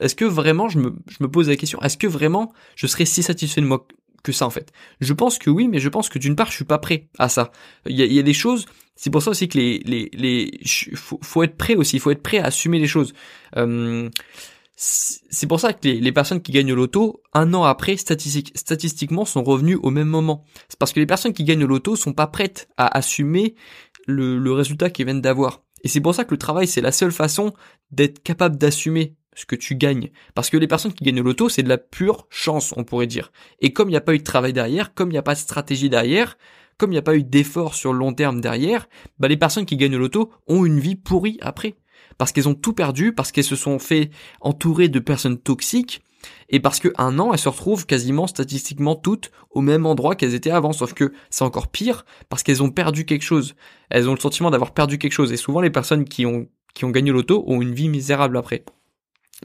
est-ce 0.00 0.14
que 0.14 0.24
vraiment, 0.24 0.68
je 0.68 0.78
me, 0.78 0.94
je 1.08 1.18
me 1.20 1.30
pose 1.30 1.48
la 1.48 1.56
question, 1.56 1.80
est-ce 1.82 1.96
que 1.96 2.06
vraiment 2.06 2.52
je 2.76 2.86
serais 2.86 3.04
si 3.04 3.22
satisfait 3.22 3.60
de 3.60 3.66
moi 3.66 3.86
que 4.22 4.32
ça 4.32 4.46
en 4.46 4.50
fait? 4.50 4.72
Je 5.00 5.12
pense 5.12 5.38
que 5.38 5.50
oui, 5.50 5.68
mais 5.68 5.80
je 5.80 5.88
pense 5.88 6.08
que 6.08 6.18
d'une 6.18 6.36
part, 6.36 6.50
je 6.50 6.56
suis 6.56 6.64
pas 6.64 6.78
prêt 6.78 7.08
à 7.18 7.28
ça. 7.28 7.52
Il 7.86 7.96
y 7.96 8.02
a, 8.02 8.04
il 8.04 8.12
y 8.12 8.18
a 8.18 8.22
des 8.22 8.34
choses, 8.34 8.66
c'est 8.96 9.10
pour 9.10 9.22
ça 9.22 9.30
aussi 9.30 9.48
que 9.48 9.58
les, 9.58 9.78
les, 9.80 10.10
les, 10.12 10.60
faut, 10.94 11.18
faut 11.22 11.42
être 11.42 11.56
prêt 11.56 11.76
aussi, 11.76 11.96
il 11.96 12.00
faut 12.00 12.10
être 12.10 12.22
prêt 12.22 12.38
à 12.38 12.46
assumer 12.46 12.78
les 12.78 12.88
choses. 12.88 13.14
Euh, 13.56 14.10
c'est 14.82 15.46
pour 15.46 15.60
ça 15.60 15.74
que 15.74 15.86
les, 15.86 16.12
personnes 16.12 16.40
qui 16.40 16.52
gagnent 16.52 16.72
au 16.72 16.74
loto, 16.74 17.22
un 17.34 17.52
an 17.52 17.64
après, 17.64 17.98
statistiquement, 17.98 19.26
sont 19.26 19.42
revenus 19.42 19.78
au 19.82 19.90
même 19.90 20.08
moment. 20.08 20.46
C'est 20.70 20.78
parce 20.78 20.94
que 20.94 21.00
les 21.00 21.06
personnes 21.06 21.34
qui 21.34 21.44
gagnent 21.44 21.64
au 21.64 21.66
loto 21.66 21.96
sont 21.96 22.14
pas 22.14 22.26
prêtes 22.26 22.70
à 22.78 22.96
assumer 22.96 23.56
le, 24.06 24.52
résultat 24.52 24.88
qu'ils 24.88 25.04
viennent 25.04 25.20
d'avoir. 25.20 25.62
Et 25.82 25.88
c'est 25.88 26.00
pour 26.00 26.14
ça 26.14 26.24
que 26.24 26.32
le 26.32 26.38
travail, 26.38 26.66
c'est 26.66 26.80
la 26.80 26.92
seule 26.92 27.12
façon 27.12 27.52
d'être 27.90 28.22
capable 28.22 28.56
d'assumer 28.56 29.14
ce 29.34 29.46
que 29.46 29.56
tu 29.56 29.76
gagnes. 29.76 30.10
Parce 30.34 30.50
que 30.50 30.56
les 30.56 30.66
personnes 30.66 30.92
qui 30.92 31.04
gagnent 31.04 31.20
au 31.20 31.24
loto, 31.24 31.48
c'est 31.48 31.62
de 31.62 31.68
la 31.68 31.78
pure 31.78 32.26
chance, 32.30 32.74
on 32.76 32.84
pourrait 32.84 33.06
dire. 33.06 33.32
Et 33.60 33.72
comme 33.72 33.88
il 33.88 33.92
n'y 33.92 33.96
a 33.96 34.02
pas 34.02 34.14
eu 34.14 34.18
de 34.18 34.24
travail 34.24 34.52
derrière, 34.52 34.94
comme 34.94 35.10
il 35.10 35.12
n'y 35.12 35.18
a 35.18 35.22
pas 35.22 35.34
de 35.34 35.40
stratégie 35.40 35.88
derrière, 35.88 36.36
comme 36.76 36.90
il 36.90 36.94
n'y 36.94 36.98
a 36.98 37.02
pas 37.02 37.16
eu 37.16 37.22
d'effort 37.22 37.74
sur 37.74 37.92
le 37.92 37.98
long 37.98 38.12
terme 38.12 38.40
derrière, 38.40 38.88
bah 39.18 39.28
les 39.28 39.36
personnes 39.36 39.66
qui 39.66 39.76
gagnent 39.76 39.96
au 39.96 40.00
loto 40.00 40.32
ont 40.46 40.64
une 40.64 40.80
vie 40.80 40.96
pourrie 40.96 41.38
après 41.40 41.76
parce 42.20 42.32
qu'elles 42.32 42.48
ont 42.48 42.54
tout 42.54 42.74
perdu, 42.74 43.14
parce 43.14 43.32
qu'elles 43.32 43.44
se 43.44 43.56
sont 43.56 43.78
fait 43.78 44.10
entourer 44.42 44.88
de 44.88 44.98
personnes 44.98 45.38
toxiques, 45.38 46.02
et 46.50 46.60
parce 46.60 46.80
que 46.80 46.88
un 46.98 47.18
an, 47.18 47.32
elles 47.32 47.38
se 47.38 47.48
retrouvent 47.48 47.86
quasiment 47.86 48.26
statistiquement 48.26 48.96
toutes 48.96 49.30
au 49.50 49.60
même 49.60 49.86
endroit 49.86 50.16
qu'elles 50.16 50.34
étaient 50.34 50.50
avant, 50.50 50.72
sauf 50.72 50.92
que 50.92 51.12
c'est 51.30 51.44
encore 51.44 51.68
pire 51.68 52.04
parce 52.28 52.42
qu'elles 52.42 52.62
ont 52.62 52.70
perdu 52.70 53.06
quelque 53.06 53.22
chose. 53.22 53.54
Elles 53.88 54.08
ont 54.08 54.14
le 54.14 54.20
sentiment 54.20 54.50
d'avoir 54.50 54.72
perdu 54.72 54.98
quelque 54.98 55.12
chose, 55.12 55.32
et 55.32 55.36
souvent 55.36 55.60
les 55.60 55.70
personnes 55.70 56.04
qui 56.04 56.26
ont 56.26 56.46
qui 56.74 56.84
ont 56.84 56.90
gagné 56.90 57.10
l'auto 57.10 57.44
ont 57.48 57.60
une 57.60 57.74
vie 57.74 57.88
misérable 57.88 58.36
après 58.36 58.64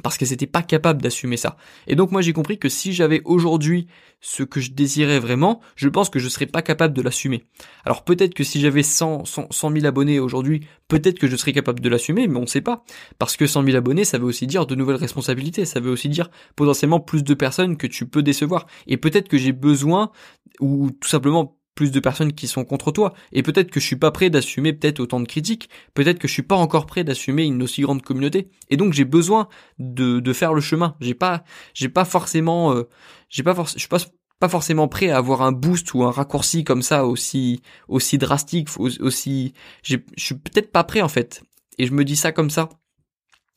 parce 0.04 0.18
qu'elles 0.18 0.30
n'étaient 0.30 0.48
pas 0.48 0.62
capables 0.62 1.02
d'assumer 1.02 1.38
ça. 1.38 1.58
Et 1.88 1.96
donc 1.96 2.12
moi 2.12 2.22
j'ai 2.22 2.34
compris 2.34 2.58
que 2.58 2.70
si 2.70 2.94
j'avais 2.94 3.22
aujourd'hui 3.26 3.88
ce 4.22 4.44
que 4.44 4.60
je 4.60 4.72
désirais 4.72 5.20
vraiment, 5.20 5.62
je 5.76 5.90
pense 5.90 6.10
que 6.10 6.20
je 6.20 6.28
serais 6.28 6.46
pas 6.46 6.62
capable 6.62 6.94
de 6.94 7.02
l'assumer. 7.02 7.46
Alors 7.86 8.04
peut-être 8.04 8.34
que 8.34 8.44
si 8.44 8.60
j'avais 8.60 8.84
100, 8.84 9.26
100, 9.26 9.50
000 9.52 9.86
abonnés 9.86 10.20
aujourd'hui, 10.20 10.68
peut-être 10.88 11.20
que 11.20 11.28
je 11.28 11.36
serais 11.36 11.54
capable 11.54 11.80
de 11.80 11.90
l'assumer, 11.90 12.28
mais 12.28 12.38
on 12.38 12.42
ne 12.42 12.48
sait 12.48 12.62
pas. 12.62 12.84
Parce 13.20 13.38
que 13.38 13.48
100 13.48 13.64
000 13.64 13.78
abonnés, 13.78 14.06
ça 14.06 14.18
veut 14.18 14.26
aussi 14.26 14.48
dire 14.48 14.66
de 14.66 14.76
nouvelles 14.76 14.96
responsabilités, 14.96 15.66
ça 15.66 15.80
veut 15.80 15.92
aussi 15.92 16.10
dire 16.10 16.30
potentiellement 16.56 17.00
plus 17.00 17.24
de 17.24 17.34
personnes 17.34 17.78
que 17.78 17.88
tu 17.88 18.06
peux 18.08 18.24
décevoir. 18.24 18.68
Et 18.88 18.98
peut-être 18.98 19.28
que 19.28 19.38
j'ai 19.38 19.52
besoin, 19.52 20.12
ou 20.60 20.92
tout 20.92 21.10
simplement 21.10 21.58
plus 21.76 21.92
de 21.92 22.00
personnes 22.00 22.34
qui 22.34 22.48
sont 22.48 22.64
contre 22.64 22.92
toi. 22.92 23.14
Et 23.34 23.44
peut-être 23.44 23.70
que 23.70 23.80
je 23.80 23.86
suis 23.86 23.98
pas 23.98 24.12
prêt 24.12 24.30
d'assumer 24.30 24.74
peut-être 24.74 25.02
autant 25.02 25.20
de 25.20 25.28
critiques. 25.28 25.70
Peut-être 25.94 26.20
que 26.20 26.28
je 26.28 26.34
suis 26.34 26.42
pas 26.42 26.56
encore 26.56 26.86
prêt 26.86 27.04
d'assumer 27.04 27.44
une 27.44 27.62
aussi 27.62 27.82
grande 27.82 28.02
communauté. 28.02 28.50
Et 28.70 28.78
donc 28.78 28.94
j'ai 28.94 29.06
besoin 29.06 29.50
de, 29.78 30.20
de 30.20 30.34
faire 30.34 30.54
le 30.54 30.62
chemin. 30.62 30.96
J'ai 31.02 31.14
pas, 31.14 31.44
j'ai 31.74 31.90
pas 31.90 32.06
forcément, 32.06 32.74
euh, 32.74 32.88
j'ai 33.30 33.44
pas 33.44 33.54
forcément, 33.54 33.76
je 33.76 33.82
suis 33.82 33.90
pas 33.90 34.00
pas 34.40 34.50
forcément 34.50 34.88
prêt 34.88 35.10
à 35.10 35.18
avoir 35.18 35.42
un 35.42 35.52
boost 35.52 35.94
ou 35.94 36.04
un 36.04 36.12
raccourci 36.12 36.64
comme 36.64 36.82
ça 36.82 37.06
aussi 37.06 37.62
aussi 37.88 38.18
drastique 38.18 38.68
aussi 38.78 39.54
je 39.82 39.96
suis 40.18 40.36
peut-être 40.36 40.74
pas 40.74 40.84
prêt 40.84 41.02
en 41.02 41.08
fait 41.08 41.42
et 41.78 41.88
je 41.88 41.94
me 41.94 42.04
dis 42.04 42.18
ça 42.18 42.34
comme 42.34 42.50
ça 42.50 42.68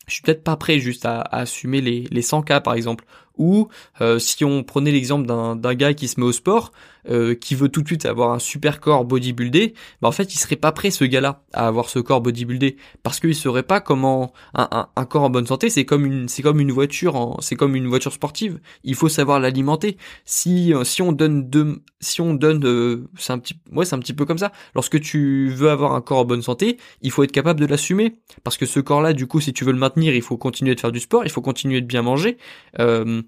je 0.06 0.14
suis 0.14 0.22
peut-être 0.22 0.44
pas 0.44 0.56
prêt 0.56 0.78
juste 0.78 1.04
à, 1.04 1.20
assumer 1.20 1.80
les, 1.80 2.06
les 2.10 2.22
100 2.22 2.42
cas 2.42 2.60
par 2.60 2.74
exemple 2.74 3.04
ou 3.38 3.68
euh, 4.00 4.18
si 4.18 4.44
on 4.44 4.62
prenait 4.62 4.92
l'exemple 4.92 5.26
d'un 5.26 5.74
gars 5.74 5.94
qui 5.94 6.08
se 6.08 6.20
met 6.20 6.26
au 6.26 6.32
sport, 6.32 6.72
euh, 7.10 7.34
qui 7.34 7.54
veut 7.54 7.68
tout 7.70 7.80
de 7.80 7.86
suite 7.86 8.04
avoir 8.04 8.32
un 8.32 8.38
super 8.38 8.80
corps 8.80 9.04
bodybuildé, 9.04 9.72
bah 10.02 10.08
en 10.08 10.12
fait 10.12 10.34
il 10.34 10.38
serait 10.38 10.56
pas 10.56 10.72
prêt 10.72 10.90
ce 10.90 11.04
gars-là 11.04 11.42
à 11.54 11.66
avoir 11.66 11.88
ce 11.88 12.00
corps 12.00 12.20
bodybuildé 12.20 12.76
parce 13.02 13.18
qu'il 13.18 13.34
saurait 13.34 13.62
pas 13.62 13.80
comment 13.80 14.32
un, 14.52 14.88
un, 14.94 15.04
corps 15.06 15.22
en 15.22 15.30
bonne 15.30 15.46
santé 15.46 15.70
c'est 15.70 15.86
comme 15.86 16.04
une 16.04 16.28
c'est 16.28 16.42
comme 16.42 16.60
une 16.60 16.72
voiture 16.72 17.36
c'est 17.40 17.56
comme 17.56 17.76
une 17.76 17.86
voiture 17.86 18.12
sportive. 18.12 18.60
Il 18.84 18.94
faut 18.94 19.08
savoir 19.08 19.40
l'alimenter. 19.40 19.96
Si 20.26 20.74
euh, 20.74 20.84
si 20.84 21.00
on 21.00 21.12
donne 21.12 21.48
deux 21.48 21.82
si 22.00 22.20
on 22.20 22.34
donne 22.34 23.06
c'est 23.16 23.32
un 23.32 23.38
petit 23.38 23.54
ouais 23.72 23.84
c'est 23.86 23.94
un 23.94 24.00
petit 24.00 24.12
peu 24.12 24.26
comme 24.26 24.38
ça. 24.38 24.52
Lorsque 24.74 25.00
tu 25.00 25.48
veux 25.48 25.70
avoir 25.70 25.94
un 25.94 26.02
corps 26.02 26.18
en 26.18 26.24
bonne 26.26 26.42
santé, 26.42 26.76
il 27.00 27.10
faut 27.10 27.22
être 27.22 27.32
capable 27.32 27.60
de 27.60 27.66
l'assumer 27.66 28.18
parce 28.44 28.58
que 28.58 28.66
ce 28.66 28.80
corps-là 28.80 29.14
du 29.14 29.26
coup 29.26 29.40
si 29.40 29.52
tu 29.54 29.64
veux 29.64 29.72
le 29.72 29.78
maintenir 29.78 30.14
il 30.14 30.22
faut 30.22 30.36
continuer 30.36 30.74
de 30.74 30.80
faire 30.80 30.92
du 30.92 31.00
sport, 31.00 31.22
il 31.24 31.30
faut 31.30 31.42
continuer 31.42 31.80
de 31.80 31.86
bien 31.86 32.02
manger. 32.02 32.36
Euh, 32.80 33.22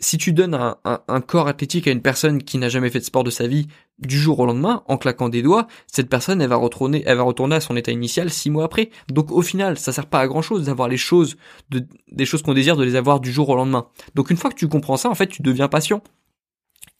si 0.00 0.18
tu 0.18 0.32
donnes 0.32 0.54
un, 0.54 1.20
corps 1.20 1.46
athlétique 1.46 1.86
à 1.86 1.92
une 1.92 2.02
personne 2.02 2.42
qui 2.42 2.58
n'a 2.58 2.68
jamais 2.68 2.90
fait 2.90 2.98
de 2.98 3.04
sport 3.04 3.22
de 3.22 3.30
sa 3.30 3.46
vie 3.46 3.68
du 3.98 4.18
jour 4.18 4.40
au 4.40 4.46
lendemain, 4.46 4.82
en 4.88 4.98
claquant 4.98 5.28
des 5.28 5.42
doigts, 5.42 5.68
cette 5.86 6.08
personne 6.08 6.42
elle 6.42 6.48
va 6.48 6.56
retourner, 6.56 7.04
elle 7.06 7.16
va 7.16 7.22
retourner 7.22 7.56
à 7.56 7.60
son 7.60 7.76
état 7.76 7.92
initial 7.92 8.30
six 8.30 8.50
mois 8.50 8.64
après. 8.64 8.90
Donc 9.08 9.30
au 9.30 9.42
final, 9.42 9.78
ça 9.78 9.92
sert 9.92 10.06
pas 10.06 10.20
à 10.20 10.26
grand 10.26 10.42
chose 10.42 10.66
d'avoir 10.66 10.88
les 10.88 10.96
choses, 10.96 11.36
de, 11.70 11.86
des 12.10 12.26
choses 12.26 12.42
qu'on 12.42 12.54
désire 12.54 12.76
de 12.76 12.84
les 12.84 12.96
avoir 12.96 13.20
du 13.20 13.32
jour 13.32 13.48
au 13.48 13.54
lendemain. 13.54 13.86
Donc 14.14 14.30
une 14.30 14.36
fois 14.36 14.50
que 14.50 14.56
tu 14.56 14.68
comprends 14.68 14.96
ça, 14.96 15.08
en 15.08 15.14
fait, 15.14 15.28
tu 15.28 15.42
deviens 15.42 15.68
patient. 15.68 16.02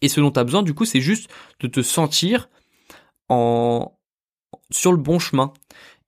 Et 0.01 0.09
ce 0.09 0.21
dont 0.21 0.31
tu 0.31 0.39
as 0.39 0.45
besoin, 0.45 0.63
du 0.63 0.75
coup, 0.75 0.85
c'est 0.85 1.01
juste 1.01 1.29
de 1.61 1.67
te 1.67 1.83
sentir 1.83 2.49
en 3.29 3.93
sur 4.71 4.93
le 4.93 4.99
bon 4.99 5.19
chemin. 5.19 5.53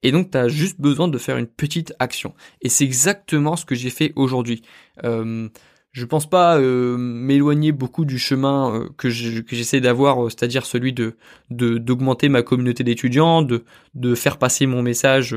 Et 0.03 0.13
donc, 0.13 0.31
tu 0.31 0.39
as 0.39 0.49
juste 0.49 0.81
besoin 0.81 1.09
de 1.09 1.19
faire 1.19 1.39
une 1.39 1.49
petite 1.49 1.93
action. 1.99 2.35
Et 2.63 2.69
c'est 2.69 2.85
exactement 2.85 3.57
ce 3.57 3.65
que 3.65 3.75
j'ai 3.75 3.91
fait 3.91 4.13
aujourd'hui. 4.15 4.63
Euh, 5.05 5.49
je 5.99 6.05
pense 6.05 6.31
pas 6.31 6.59
euh, 6.59 6.97
m'éloigner 6.97 7.73
beaucoup 7.73 8.05
du 8.05 8.19
chemin 8.19 8.73
euh, 8.73 8.89
que 8.97 9.09
j'essaie 9.09 9.81
d'avoir, 9.81 10.25
euh, 10.25 10.29
c'est-à-dire 10.29 10.65
celui 10.65 10.93
de 10.93 11.17
d'augmenter 11.51 12.29
ma 12.29 12.43
communauté 12.43 12.85
d'étudiants, 12.85 13.43
de 13.43 14.15
faire 14.15 14.39
passer 14.39 14.67
mon 14.67 14.83
message, 14.83 15.37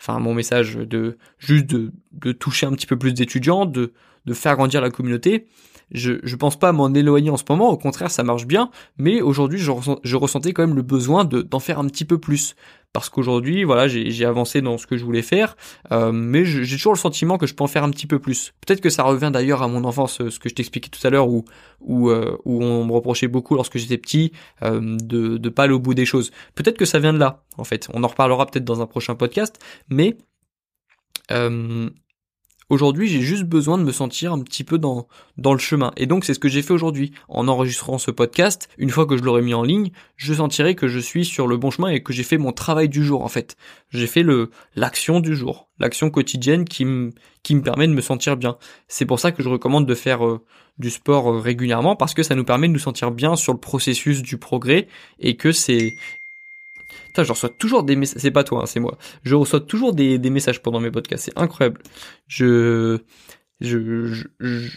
enfin 0.00 0.20
mon 0.20 0.32
message 0.32 0.76
de 0.76 1.18
juste 1.38 1.66
de, 1.66 2.32
toucher 2.32 2.66
un 2.66 2.72
petit 2.72 2.86
peu 2.86 2.96
plus 2.96 3.12
d'étudiants, 3.12 3.66
de 3.66 3.92
faire 4.32 4.54
grandir 4.56 4.80
la 4.80 4.90
communauté. 4.90 5.46
Je 5.92 6.14
je 6.22 6.36
pense 6.36 6.58
pas 6.58 6.72
m'en 6.72 6.92
éloigner 6.92 7.30
en 7.30 7.36
ce 7.36 7.44
moment, 7.48 7.70
au 7.70 7.76
contraire 7.76 8.10
ça 8.10 8.24
marche 8.24 8.46
bien, 8.46 8.70
mais 8.98 9.20
aujourd'hui 9.20 9.58
je, 9.58 10.16
ressentais 10.16 10.52
quand 10.52 10.66
même 10.66 10.76
le 10.76 10.82
besoin 10.82 11.24
de 11.24 11.42
d'en 11.42 11.60
faire 11.60 11.78
un 11.78 11.86
petit 11.86 12.04
peu 12.04 12.18
plus 12.18 12.56
parce 12.96 13.10
qu'aujourd'hui, 13.10 13.62
voilà, 13.64 13.88
j'ai 13.88 14.24
avancé 14.24 14.62
dans 14.62 14.78
ce 14.78 14.86
que 14.86 14.96
je 14.96 15.04
voulais 15.04 15.20
faire, 15.20 15.54
euh, 15.92 16.12
mais 16.12 16.46
j'ai 16.46 16.76
toujours 16.78 16.94
le 16.94 16.98
sentiment 16.98 17.36
que 17.36 17.46
je 17.46 17.52
peux 17.52 17.62
en 17.62 17.66
faire 17.66 17.84
un 17.84 17.90
petit 17.90 18.06
peu 18.06 18.18
plus. 18.18 18.54
Peut-être 18.66 18.80
que 18.80 18.88
ça 18.88 19.02
revient 19.02 19.30
d'ailleurs 19.30 19.62
à 19.62 19.68
mon 19.68 19.84
enfance, 19.84 20.22
euh, 20.22 20.30
ce 20.30 20.38
que 20.38 20.48
je 20.48 20.54
t'expliquais 20.54 20.88
tout 20.88 21.06
à 21.06 21.10
l'heure, 21.10 21.28
où 21.28 21.44
où, 21.80 22.08
euh, 22.08 22.38
où 22.46 22.64
on 22.64 22.86
me 22.86 22.92
reprochait 22.92 23.28
beaucoup 23.28 23.54
lorsque 23.54 23.76
j'étais 23.76 23.98
petit 23.98 24.32
de 24.62 25.36
de 25.36 25.48
pas 25.50 25.64
aller 25.64 25.74
au 25.74 25.78
bout 25.78 25.92
des 25.92 26.06
choses. 26.06 26.30
Peut-être 26.54 26.78
que 26.78 26.86
ça 26.86 26.98
vient 26.98 27.12
de 27.12 27.18
là, 27.18 27.44
en 27.58 27.64
fait. 27.64 27.86
On 27.92 28.02
en 28.02 28.08
reparlera 28.08 28.46
peut-être 28.46 28.64
dans 28.64 28.80
un 28.80 28.86
prochain 28.86 29.14
podcast, 29.14 29.58
mais 29.90 30.16
Aujourd'hui, 32.68 33.06
j'ai 33.06 33.20
juste 33.20 33.44
besoin 33.44 33.78
de 33.78 33.84
me 33.84 33.92
sentir 33.92 34.32
un 34.32 34.40
petit 34.40 34.64
peu 34.64 34.76
dans 34.76 35.06
dans 35.36 35.52
le 35.52 35.58
chemin. 35.60 35.92
Et 35.96 36.06
donc 36.06 36.24
c'est 36.24 36.34
ce 36.34 36.40
que 36.40 36.48
j'ai 36.48 36.62
fait 36.62 36.72
aujourd'hui 36.72 37.12
en 37.28 37.46
enregistrant 37.46 37.98
ce 37.98 38.10
podcast. 38.10 38.68
Une 38.76 38.90
fois 38.90 39.06
que 39.06 39.16
je 39.16 39.22
l'aurai 39.22 39.42
mis 39.42 39.54
en 39.54 39.62
ligne, 39.62 39.92
je 40.16 40.34
sentirai 40.34 40.74
que 40.74 40.88
je 40.88 40.98
suis 40.98 41.24
sur 41.24 41.46
le 41.46 41.58
bon 41.58 41.70
chemin 41.70 41.90
et 41.90 42.02
que 42.02 42.12
j'ai 42.12 42.24
fait 42.24 42.38
mon 42.38 42.50
travail 42.50 42.88
du 42.88 43.04
jour 43.04 43.22
en 43.22 43.28
fait. 43.28 43.56
J'ai 43.90 44.08
fait 44.08 44.24
le 44.24 44.50
l'action 44.74 45.20
du 45.20 45.36
jour, 45.36 45.68
l'action 45.78 46.10
quotidienne 46.10 46.64
qui 46.64 46.84
me 46.84 47.12
qui 47.44 47.54
me 47.54 47.62
permet 47.62 47.86
de 47.86 47.92
me 47.92 48.00
sentir 48.00 48.36
bien. 48.36 48.58
C'est 48.88 49.06
pour 49.06 49.20
ça 49.20 49.30
que 49.30 49.44
je 49.44 49.48
recommande 49.48 49.86
de 49.86 49.94
faire 49.94 50.26
euh, 50.26 50.44
du 50.78 50.90
sport 50.90 51.30
euh, 51.30 51.38
régulièrement 51.38 51.94
parce 51.94 52.14
que 52.14 52.24
ça 52.24 52.34
nous 52.34 52.44
permet 52.44 52.66
de 52.66 52.72
nous 52.72 52.80
sentir 52.80 53.12
bien 53.12 53.36
sur 53.36 53.52
le 53.52 53.60
processus 53.60 54.22
du 54.22 54.38
progrès 54.38 54.88
et 55.20 55.36
que 55.36 55.52
c'est 55.52 55.94
Je 57.24 57.32
reçois 57.32 57.48
toujours 57.48 57.82
des 57.82 57.96
messages. 57.96 58.20
C'est 58.20 58.30
pas 58.30 58.44
toi, 58.44 58.62
hein, 58.62 58.66
c'est 58.66 58.80
moi. 58.80 58.98
Je 59.22 59.34
reçois 59.34 59.60
toujours 59.60 59.94
des, 59.94 60.18
messages 60.30 60.62
pendant 60.62 60.80
mes 60.80 60.90
podcasts. 60.90 61.24
C'est 61.24 61.38
incroyable. 61.38 61.80
Je, 62.26 62.98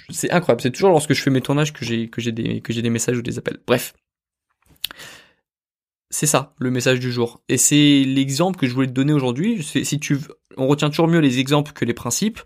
c'est 0.10 0.32
incroyable. 0.32 0.62
C'est 0.62 0.72
toujours 0.72 0.90
lorsque 0.90 1.14
je 1.14 1.22
fais 1.22 1.32
mes 1.32 1.42
tournages 1.42 1.74
que 1.74 1.84
j'ai 1.84 2.32
des 2.32 2.90
messages 2.90 3.18
ou 3.18 3.22
des 3.22 3.38
appels. 3.38 3.60
Bref. 3.68 3.94
C'est 6.12 6.26
ça, 6.26 6.56
le 6.60 6.72
message 6.72 7.00
du 7.00 7.12
jour. 7.12 7.44
Et 7.50 7.58
c'est 7.58 8.04
l'exemple 8.04 8.60
que 8.60 8.66
je 8.66 8.74
voulais 8.74 8.88
te 8.88 8.94
donner 8.94 9.14
aujourd'hui. 9.14 9.62
Si 9.64 10.00
tu 10.00 10.18
on 10.58 10.68
retient 10.68 10.90
toujours 10.90 11.08
mieux 11.08 11.20
les 11.20 11.40
exemples 11.40 11.72
que 11.72 11.86
les 11.86 11.94
principes. 11.94 12.40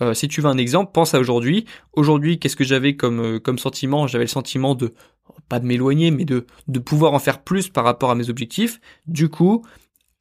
Euh, 0.00 0.14
si 0.14 0.28
tu 0.28 0.40
veux 0.40 0.48
un 0.48 0.58
exemple, 0.58 0.92
pense 0.92 1.14
à 1.14 1.20
aujourd'hui. 1.20 1.66
Aujourd'hui, 1.92 2.38
qu'est-ce 2.38 2.56
que 2.56 2.64
j'avais 2.64 2.96
comme 2.96 3.20
euh, 3.20 3.38
comme 3.38 3.58
sentiment? 3.58 4.06
J'avais 4.06 4.24
le 4.24 4.28
sentiment 4.28 4.74
de 4.74 4.94
pas 5.50 5.60
de 5.60 5.66
m'éloigner, 5.66 6.10
mais 6.10 6.24
de, 6.24 6.46
de 6.68 6.78
pouvoir 6.78 7.12
en 7.12 7.18
faire 7.18 7.42
plus 7.42 7.68
par 7.68 7.84
rapport 7.84 8.10
à 8.10 8.14
mes 8.14 8.30
objectifs. 8.30 8.80
Du 9.06 9.28
coup, 9.28 9.66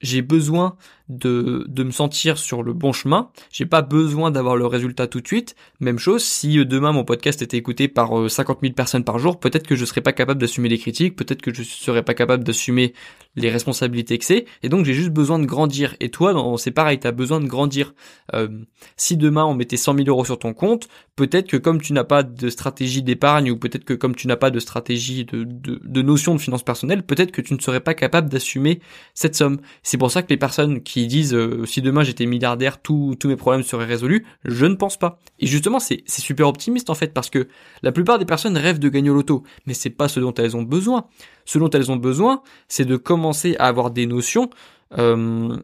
j'ai 0.01 0.21
besoin 0.21 0.75
de, 1.09 1.65
de 1.67 1.83
me 1.83 1.91
sentir 1.91 2.37
sur 2.37 2.61
le 2.61 2.73
bon 2.73 2.93
chemin. 2.93 3.31
J'ai 3.51 3.65
pas 3.65 3.81
besoin 3.81 4.29
d'avoir 4.29 4.55
le 4.55 4.67
résultat 4.67 5.07
tout 5.07 5.21
de 5.21 5.27
suite. 5.27 5.55
Même 5.79 5.97
chose, 5.97 6.23
si 6.23 6.59
euh, 6.59 6.65
demain 6.65 6.91
mon 6.91 7.03
podcast 7.03 7.41
était 7.41 7.57
écouté 7.57 7.87
par 7.87 8.29
50 8.29 8.57
euh, 8.57 8.59
000 8.61 8.73
personnes 8.73 9.03
par 9.03 9.17
jour, 9.17 9.39
peut-être 9.39 9.67
que 9.67 9.75
je 9.75 9.85
serais 9.85 10.01
pas 10.01 10.13
capable 10.13 10.39
d'assumer 10.39 10.69
les 10.69 10.77
critiques, 10.77 11.15
peut-être 11.15 11.41
que 11.41 11.53
je 11.53 11.63
serais 11.63 12.03
pas 12.03 12.13
capable 12.13 12.43
d'assumer 12.43 12.93
les 13.35 13.49
responsabilités 13.49 14.17
que 14.19 14.25
c'est. 14.25 14.45
Et 14.61 14.69
donc 14.69 14.85
j'ai 14.85 14.93
juste 14.93 15.09
besoin 15.09 15.39
de 15.39 15.45
grandir. 15.45 15.95
Et 15.99 16.09
toi, 16.09 16.55
c'est 16.57 16.71
pareil, 16.71 16.99
t'as 16.99 17.11
besoin 17.11 17.39
de 17.39 17.47
grandir. 17.47 17.93
Euh, 18.35 18.47
si 18.95 19.17
demain 19.17 19.45
on 19.45 19.55
mettait 19.55 19.77
100 19.77 19.95
000 19.95 20.07
euros 20.09 20.25
sur 20.25 20.37
ton 20.37 20.53
compte, 20.53 20.87
peut-être 21.15 21.47
que 21.47 21.57
comme 21.57 21.81
tu 21.81 21.93
n'as 21.93 22.03
pas 22.03 22.21
de 22.21 22.49
stratégie 22.49 23.01
d'épargne 23.01 23.49
ou 23.49 23.57
peut-être 23.57 23.83
que 23.83 23.95
comme 23.95 24.15
tu 24.15 24.27
n'as 24.27 24.35
pas 24.35 24.51
de 24.51 24.59
stratégie 24.59 25.25
de, 25.25 25.43
de, 25.43 25.81
de 25.83 26.01
notion 26.03 26.35
de 26.35 26.39
finance 26.39 26.63
personnelle, 26.63 27.03
peut-être 27.03 27.31
que 27.31 27.41
tu 27.41 27.55
ne 27.55 27.59
serais 27.59 27.79
pas 27.79 27.95
capable 27.95 28.29
d'assumer 28.29 28.79
cette 29.15 29.35
somme. 29.35 29.59
C'est 29.81 29.97
pour 29.97 30.11
ça 30.11 30.21
que 30.21 30.29
les 30.29 30.37
personnes 30.37 30.81
qui 30.81 30.98
disent 31.07 31.33
euh, 31.33 31.65
si 31.65 31.81
demain 31.81 32.03
j'étais 32.03 32.25
milliardaire, 32.25 32.81
tous 32.81 33.17
mes 33.25 33.35
problèmes 33.35 33.63
seraient 33.63 33.85
résolus, 33.85 34.25
je 34.43 34.65
ne 34.65 34.75
pense 34.75 34.97
pas. 34.97 35.19
Et 35.39 35.47
justement, 35.47 35.79
c'est 35.79 36.03
super 36.07 36.47
optimiste 36.47 36.89
en 36.89 36.95
fait 36.95 37.13
parce 37.13 37.29
que 37.29 37.47
la 37.83 37.91
plupart 37.91 38.19
des 38.19 38.25
personnes 38.25 38.57
rêvent 38.57 38.79
de 38.79 38.89
gagner 38.89 39.09
au 39.09 39.15
loto, 39.15 39.43
mais 39.65 39.73
c'est 39.73 39.89
pas 39.89 40.07
ce 40.07 40.19
dont 40.19 40.33
elles 40.33 40.55
ont 40.55 40.63
besoin. 40.63 41.07
Ce 41.45 41.57
dont 41.57 41.69
elles 41.69 41.91
ont 41.91 41.97
besoin, 41.97 42.41
c'est 42.67 42.85
de 42.85 42.97
commencer 42.97 43.55
à 43.59 43.67
avoir 43.67 43.91
des 43.91 44.05
notions. 44.05 44.49
Euh, 44.97 45.57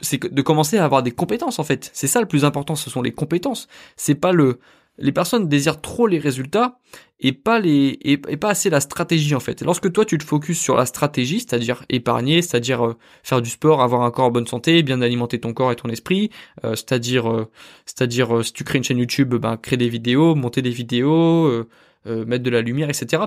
c'est 0.00 0.32
de 0.32 0.42
commencer 0.42 0.78
à 0.78 0.84
avoir 0.84 1.02
des 1.02 1.12
compétences 1.12 1.58
en 1.58 1.64
fait. 1.64 1.90
C'est 1.92 2.06
ça 2.06 2.20
le 2.20 2.26
plus 2.26 2.44
important, 2.44 2.74
ce 2.74 2.90
sont 2.90 3.02
les 3.02 3.12
compétences. 3.12 3.68
C'est 3.96 4.14
pas 4.14 4.32
le 4.32 4.58
les 4.98 5.12
personnes 5.12 5.48
désirent 5.48 5.80
trop 5.80 6.06
les 6.06 6.18
résultats 6.18 6.78
et 7.20 7.32
pas 7.32 7.60
les 7.60 7.98
et, 8.02 8.16
pas 8.18 8.50
assez 8.50 8.68
la 8.68 8.80
stratégie 8.80 9.34
en 9.34 9.40
fait. 9.40 9.62
Lorsque 9.62 9.90
toi 9.92 10.04
tu 10.04 10.18
te 10.18 10.24
focuses 10.24 10.58
sur 10.58 10.76
la 10.76 10.86
stratégie, 10.86 11.40
c'est-à-dire 11.40 11.84
épargner, 11.88 12.42
c'est-à-dire 12.42 12.84
euh, 12.84 12.96
faire 13.22 13.40
du 13.40 13.50
sport, 13.50 13.82
avoir 13.82 14.02
un 14.02 14.10
corps 14.10 14.26
en 14.26 14.30
bonne 14.30 14.46
santé, 14.46 14.82
bien 14.82 15.00
alimenter 15.00 15.38
ton 15.40 15.54
corps 15.54 15.72
et 15.72 15.76
ton 15.76 15.88
esprit, 15.88 16.30
euh, 16.64 16.74
c'est-à-dire 16.74 17.30
euh, 17.30 17.50
c'est-à-dire 17.86 18.44
si 18.44 18.52
tu 18.52 18.64
crées 18.64 18.78
une 18.78 18.84
chaîne 18.84 18.98
YouTube, 18.98 19.34
ben 19.34 19.56
créer 19.56 19.76
des 19.76 19.88
vidéos, 19.88 20.34
monter 20.34 20.62
des 20.62 20.70
vidéos, 20.70 21.66
euh, 22.06 22.24
mettre 22.24 22.44
de 22.44 22.50
la 22.50 22.62
lumière, 22.62 22.88
etc. 22.88 23.22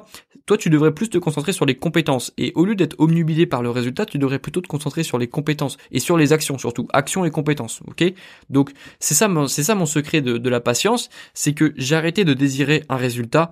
Toi, 0.46 0.58
tu 0.58 0.70
devrais 0.70 0.94
plus 0.94 1.10
te 1.10 1.18
concentrer 1.18 1.54
sur 1.54 1.66
les 1.66 1.76
compétences. 1.76 2.34
Et 2.38 2.52
au 2.56 2.66
lieu 2.66 2.76
d'être 2.76 2.96
omnubilé 3.00 3.46
par 3.46 3.64
le 3.64 3.70
résultat, 3.70 4.06
tu 4.06 4.18
devrais 4.18 4.40
plutôt 4.40 4.62
te 4.62 4.68
concentrer 4.68 5.04
sur 5.04 5.18
les 5.18 5.28
compétences 5.28 5.78
et 5.92 6.00
sur 6.00 6.18
les 6.18 6.34
actions 6.34 6.58
surtout. 6.58 6.88
Actions 6.94 7.26
et 7.26 7.32
compétences, 7.32 7.82
ok? 7.88 8.04
Donc 8.50 8.72
c'est 9.00 9.16
ça, 9.16 9.30
c'est 9.48 9.64
ça 9.64 9.76
mon 9.76 9.86
secret 9.86 10.22
de, 10.22 10.50
la 10.50 10.60
patience, 10.60 11.10
c'est 11.34 11.54
que 11.54 11.74
arrêté 11.94 12.26
de 12.26 12.34
désirer 12.34 12.84
un 12.90 12.98
résultat. 12.98 13.52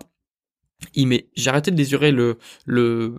J'ai 0.95 1.49
arrêté 1.49 1.71
de 1.71 1.75
désirer 1.75 2.11
le, 2.11 2.37
le, 2.65 3.15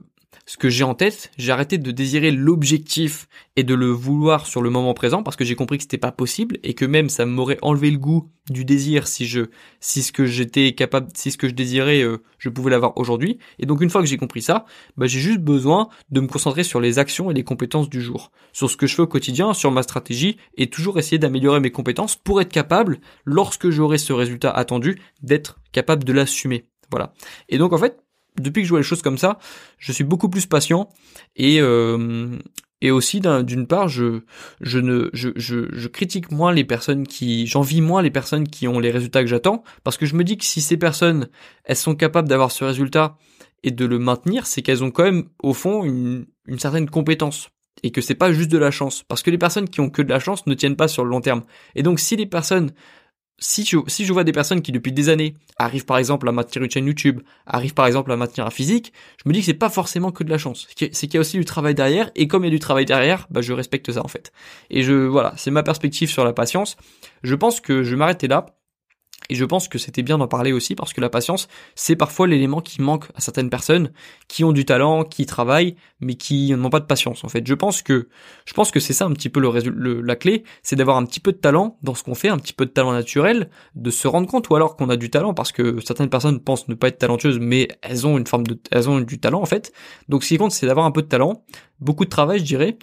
ce 0.46 0.56
que 0.56 0.68
j'ai 0.68 0.84
en 0.84 0.94
tête, 0.94 1.30
j'ai 1.38 1.52
arrêté 1.52 1.78
de 1.78 1.90
désirer 1.90 2.30
l'objectif 2.30 3.28
et 3.56 3.62
de 3.62 3.74
le 3.74 3.86
vouloir 3.86 4.46
sur 4.46 4.62
le 4.62 4.70
moment 4.70 4.94
présent 4.94 5.22
parce 5.22 5.36
que 5.36 5.44
j'ai 5.44 5.54
compris 5.54 5.78
que 5.78 5.84
c'était 5.84 5.98
pas 5.98 6.12
possible 6.12 6.58
et 6.62 6.74
que 6.74 6.84
même 6.84 7.08
ça 7.08 7.26
m'aurait 7.26 7.58
enlevé 7.62 7.90
le 7.90 7.98
goût 7.98 8.30
du 8.50 8.64
désir 8.64 9.06
si 9.06 9.26
je 9.26 9.46
si 9.80 10.02
ce 10.02 10.12
que 10.12 10.26
j'étais 10.26 10.74
capable 10.74 11.08
si 11.14 11.30
ce 11.30 11.38
que 11.38 11.48
je 11.48 11.54
désirais 11.54 12.02
euh, 12.02 12.18
je 12.38 12.48
pouvais 12.48 12.70
l'avoir 12.70 12.96
aujourd'hui. 12.98 13.38
Et 13.58 13.66
donc 13.66 13.80
une 13.80 13.90
fois 13.90 14.00
que 14.02 14.06
j'ai 14.06 14.16
compris 14.16 14.42
ça 14.42 14.64
bah 14.96 15.06
j'ai 15.06 15.20
juste 15.20 15.40
besoin 15.40 15.88
de 16.10 16.20
me 16.20 16.26
concentrer 16.26 16.64
sur 16.64 16.80
les 16.80 16.98
actions 16.98 17.30
et 17.30 17.34
les 17.34 17.44
compétences 17.44 17.88
du 17.88 18.02
jour 18.02 18.32
sur 18.52 18.70
ce 18.70 18.76
que 18.76 18.86
je 18.86 18.94
fais 18.94 19.02
au 19.02 19.06
quotidien 19.06 19.54
sur 19.54 19.70
ma 19.70 19.82
stratégie 19.82 20.36
et 20.56 20.68
toujours 20.68 20.98
essayer 20.98 21.18
d'améliorer 21.18 21.60
mes 21.60 21.70
compétences 21.70 22.16
pour 22.16 22.40
être 22.40 22.52
capable 22.52 22.98
lorsque 23.24 23.70
j'aurai 23.70 23.98
ce 23.98 24.12
résultat 24.12 24.50
attendu 24.50 25.00
d'être 25.22 25.58
capable 25.72 26.04
de 26.04 26.12
l'assumer. 26.12 26.66
Voilà. 26.90 27.12
Et 27.48 27.58
donc 27.58 27.72
en 27.72 27.78
fait 27.78 28.03
depuis 28.38 28.62
que 28.62 28.66
je 28.66 28.70
vois 28.70 28.80
les 28.80 28.84
choses 28.84 29.02
comme 29.02 29.18
ça, 29.18 29.38
je 29.78 29.92
suis 29.92 30.04
beaucoup 30.04 30.28
plus 30.28 30.46
patient 30.46 30.88
et 31.36 31.60
euh, 31.60 32.36
et 32.80 32.90
aussi 32.90 33.20
d'une 33.20 33.66
part 33.66 33.88
je 33.88 34.20
je 34.60 34.78
ne 34.78 35.08
je, 35.12 35.30
je, 35.36 35.68
je 35.72 35.88
critique 35.88 36.30
moins 36.30 36.52
les 36.52 36.64
personnes 36.64 37.06
qui 37.06 37.46
j'envie 37.46 37.80
moins 37.80 38.02
les 38.02 38.10
personnes 38.10 38.46
qui 38.46 38.68
ont 38.68 38.78
les 38.78 38.90
résultats 38.90 39.22
que 39.22 39.28
j'attends 39.28 39.62
parce 39.84 39.96
que 39.96 40.06
je 40.06 40.14
me 40.14 40.24
dis 40.24 40.36
que 40.36 40.44
si 40.44 40.60
ces 40.60 40.76
personnes 40.76 41.28
elles 41.64 41.76
sont 41.76 41.94
capables 41.94 42.28
d'avoir 42.28 42.50
ce 42.50 42.64
résultat 42.64 43.16
et 43.62 43.70
de 43.70 43.86
le 43.86 43.98
maintenir, 43.98 44.46
c'est 44.46 44.60
qu'elles 44.60 44.84
ont 44.84 44.90
quand 44.90 45.04
même 45.04 45.24
au 45.42 45.54
fond 45.54 45.84
une, 45.84 46.26
une 46.46 46.58
certaine 46.58 46.90
compétence 46.90 47.48
et 47.82 47.90
que 47.90 48.02
c'est 48.02 48.14
pas 48.14 48.32
juste 48.32 48.50
de 48.50 48.58
la 48.58 48.70
chance 48.70 49.02
parce 49.02 49.22
que 49.22 49.30
les 49.30 49.38
personnes 49.38 49.68
qui 49.68 49.80
ont 49.80 49.88
que 49.88 50.02
de 50.02 50.10
la 50.10 50.18
chance 50.18 50.46
ne 50.46 50.54
tiennent 50.54 50.76
pas 50.76 50.88
sur 50.88 51.04
le 51.04 51.10
long 51.10 51.22
terme. 51.22 51.44
Et 51.74 51.82
donc 51.82 52.00
si 52.00 52.16
les 52.16 52.26
personnes 52.26 52.72
si 53.38 53.64
je, 53.64 53.78
si 53.86 54.04
je 54.04 54.12
vois 54.12 54.24
des 54.24 54.32
personnes 54.32 54.62
qui 54.62 54.72
depuis 54.72 54.92
des 54.92 55.08
années 55.08 55.34
arrivent 55.56 55.84
par 55.84 55.98
exemple 55.98 56.28
à 56.28 56.32
maintenir 56.32 56.64
une 56.64 56.70
chaîne 56.70 56.86
YouTube, 56.86 57.20
arrivent 57.46 57.74
par 57.74 57.86
exemple 57.86 58.12
à 58.12 58.16
maintenir 58.16 58.46
un 58.46 58.50
physique, 58.50 58.92
je 59.22 59.28
me 59.28 59.34
dis 59.34 59.40
que 59.40 59.46
c'est 59.46 59.54
pas 59.54 59.68
forcément 59.68 60.12
que 60.12 60.24
de 60.24 60.30
la 60.30 60.38
chance. 60.38 60.66
C'est 60.76 60.90
qu'il 60.92 61.14
y 61.14 61.16
a 61.16 61.20
aussi 61.20 61.36
du 61.36 61.44
travail 61.44 61.74
derrière, 61.74 62.10
et 62.14 62.28
comme 62.28 62.44
il 62.44 62.48
y 62.48 62.50
a 62.50 62.50
du 62.50 62.58
travail 62.60 62.84
derrière, 62.84 63.26
bah 63.30 63.40
je 63.40 63.52
respecte 63.52 63.92
ça 63.92 64.04
en 64.04 64.08
fait. 64.08 64.32
Et 64.70 64.82
je 64.82 64.92
voilà, 64.92 65.34
c'est 65.36 65.50
ma 65.50 65.62
perspective 65.62 66.10
sur 66.10 66.24
la 66.24 66.32
patience. 66.32 66.76
Je 67.22 67.34
pense 67.34 67.60
que 67.60 67.82
je 67.82 67.96
m'arrêter 67.96 68.28
là. 68.28 68.46
Et 69.30 69.34
je 69.34 69.44
pense 69.44 69.68
que 69.68 69.78
c'était 69.78 70.02
bien 70.02 70.18
d'en 70.18 70.28
parler 70.28 70.52
aussi 70.52 70.74
parce 70.74 70.92
que 70.92 71.00
la 71.00 71.08
patience, 71.08 71.48
c'est 71.74 71.96
parfois 71.96 72.26
l'élément 72.26 72.60
qui 72.60 72.82
manque 72.82 73.06
à 73.14 73.20
certaines 73.20 73.48
personnes 73.48 73.90
qui 74.28 74.44
ont 74.44 74.52
du 74.52 74.66
talent, 74.66 75.04
qui 75.04 75.24
travaillent, 75.24 75.76
mais 76.00 76.14
qui 76.14 76.52
n'ont 76.54 76.68
pas 76.68 76.80
de 76.80 76.84
patience. 76.84 77.24
En 77.24 77.28
fait, 77.28 77.46
je 77.46 77.54
pense 77.54 77.80
que 77.80 78.08
je 78.44 78.52
pense 78.52 78.70
que 78.70 78.80
c'est 78.80 78.92
ça 78.92 79.06
un 79.06 79.12
petit 79.12 79.30
peu 79.30 79.40
le, 79.40 80.02
la 80.02 80.16
clé, 80.16 80.44
c'est 80.62 80.76
d'avoir 80.76 80.98
un 80.98 81.06
petit 81.06 81.20
peu 81.20 81.32
de 81.32 81.38
talent 81.38 81.78
dans 81.82 81.94
ce 81.94 82.02
qu'on 82.02 82.14
fait, 82.14 82.28
un 82.28 82.36
petit 82.36 82.52
peu 82.52 82.66
de 82.66 82.70
talent 82.70 82.92
naturel, 82.92 83.48
de 83.74 83.90
se 83.90 84.06
rendre 84.06 84.28
compte 84.28 84.50
ou 84.50 84.56
alors 84.56 84.76
qu'on 84.76 84.90
a 84.90 84.96
du 84.96 85.08
talent 85.08 85.32
parce 85.32 85.52
que 85.52 85.80
certaines 85.80 86.10
personnes 86.10 86.40
pensent 86.40 86.68
ne 86.68 86.74
pas 86.74 86.88
être 86.88 86.98
talentueuses, 86.98 87.38
mais 87.40 87.68
elles 87.80 88.06
ont 88.06 88.18
une 88.18 88.26
forme 88.26 88.46
de, 88.46 88.60
elles 88.70 88.90
ont 88.90 89.00
du 89.00 89.18
talent 89.18 89.40
en 89.40 89.46
fait. 89.46 89.72
Donc 90.08 90.22
ce 90.22 90.28
qui 90.28 90.36
compte, 90.36 90.52
c'est 90.52 90.66
d'avoir 90.66 90.84
un 90.84 90.90
peu 90.90 91.00
de 91.00 91.08
talent, 91.08 91.44
beaucoup 91.80 92.04
de 92.04 92.10
travail, 92.10 92.40
je 92.40 92.44
dirais, 92.44 92.76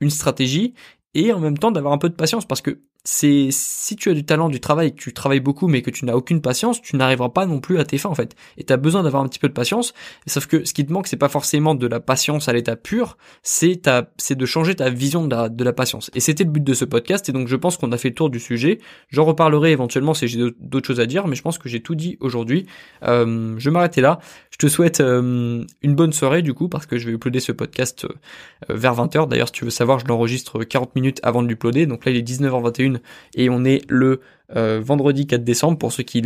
une 0.00 0.10
stratégie 0.10 0.74
et 1.14 1.32
en 1.32 1.40
même 1.40 1.56
temps 1.56 1.70
d'avoir 1.70 1.94
un 1.94 1.98
peu 1.98 2.10
de 2.10 2.14
patience 2.14 2.44
parce 2.46 2.60
que 2.60 2.82
c'est 3.10 3.48
si 3.50 3.96
tu 3.96 4.10
as 4.10 4.12
du 4.12 4.22
talent, 4.22 4.50
du 4.50 4.60
travail, 4.60 4.94
que 4.94 5.00
tu 5.00 5.14
travailles 5.14 5.40
beaucoup 5.40 5.66
mais 5.66 5.80
que 5.80 5.90
tu 5.90 6.04
n'as 6.04 6.12
aucune 6.12 6.42
patience, 6.42 6.82
tu 6.82 6.94
n'arriveras 6.94 7.30
pas 7.30 7.46
non 7.46 7.58
plus 7.58 7.78
à 7.78 7.84
tes 7.86 7.96
fins 7.96 8.10
en 8.10 8.14
fait. 8.14 8.36
Et 8.58 8.64
tu 8.64 8.72
as 8.74 8.76
besoin 8.76 9.02
d'avoir 9.02 9.22
un 9.22 9.28
petit 9.28 9.38
peu 9.38 9.48
de 9.48 9.54
patience. 9.54 9.94
Sauf 10.26 10.44
que 10.44 10.66
ce 10.66 10.74
qui 10.74 10.84
te 10.84 10.92
manque, 10.92 11.06
c'est 11.06 11.16
pas 11.16 11.30
forcément 11.30 11.74
de 11.74 11.86
la 11.86 12.00
patience 12.00 12.50
à 12.50 12.52
l'état 12.52 12.76
pur, 12.76 13.16
c'est 13.42 13.80
de 13.80 14.46
changer 14.46 14.74
ta 14.74 14.90
vision 14.90 15.26
de 15.26 15.34
la, 15.34 15.48
de 15.48 15.64
la 15.64 15.72
patience. 15.72 16.10
Et 16.14 16.20
c'était 16.20 16.44
le 16.44 16.50
but 16.50 16.62
de 16.62 16.74
ce 16.74 16.84
podcast. 16.84 17.30
Et 17.30 17.32
donc 17.32 17.48
je 17.48 17.56
pense 17.56 17.78
qu'on 17.78 17.92
a 17.92 17.96
fait 17.96 18.10
le 18.10 18.14
tour 18.14 18.28
du 18.28 18.40
sujet. 18.40 18.78
J'en 19.08 19.24
reparlerai 19.24 19.72
éventuellement 19.72 20.12
si 20.12 20.28
j'ai 20.28 20.42
d'autres 20.60 20.86
choses 20.86 21.00
à 21.00 21.06
dire, 21.06 21.26
mais 21.26 21.34
je 21.34 21.40
pense 21.40 21.56
que 21.56 21.70
j'ai 21.70 21.80
tout 21.80 21.94
dit 21.94 22.18
aujourd'hui. 22.20 22.66
Euh, 23.04 23.54
je 23.56 23.70
vais 23.70 23.72
m'arrêter 23.72 24.02
là. 24.02 24.18
Je 24.50 24.58
te 24.58 24.66
souhaite 24.66 25.00
euh, 25.00 25.64
une 25.80 25.94
bonne 25.94 26.12
soirée 26.12 26.42
du 26.42 26.52
coup 26.52 26.68
parce 26.68 26.84
que 26.84 26.98
je 26.98 27.06
vais 27.06 27.12
uploader 27.12 27.40
ce 27.40 27.52
podcast 27.52 28.04
euh, 28.04 28.74
vers 28.74 28.94
20h. 28.94 29.28
D'ailleurs, 29.28 29.48
si 29.48 29.52
tu 29.52 29.64
veux 29.64 29.70
savoir, 29.70 29.98
je 29.98 30.04
l'enregistre 30.04 30.62
40 30.62 30.94
minutes 30.94 31.20
avant 31.22 31.42
de 31.42 31.48
l'uploader. 31.48 31.86
Donc 31.86 32.04
là, 32.04 32.12
il 32.12 32.18
est 32.18 32.28
19h21 32.28 32.97
et 33.34 33.50
on 33.50 33.64
est 33.64 33.82
le 33.88 34.20
euh, 34.56 34.80
vendredi 34.82 35.26
4 35.26 35.44
décembre 35.44 35.76
pour 35.76 35.92
ceux 35.92 36.02
qui 36.02 36.22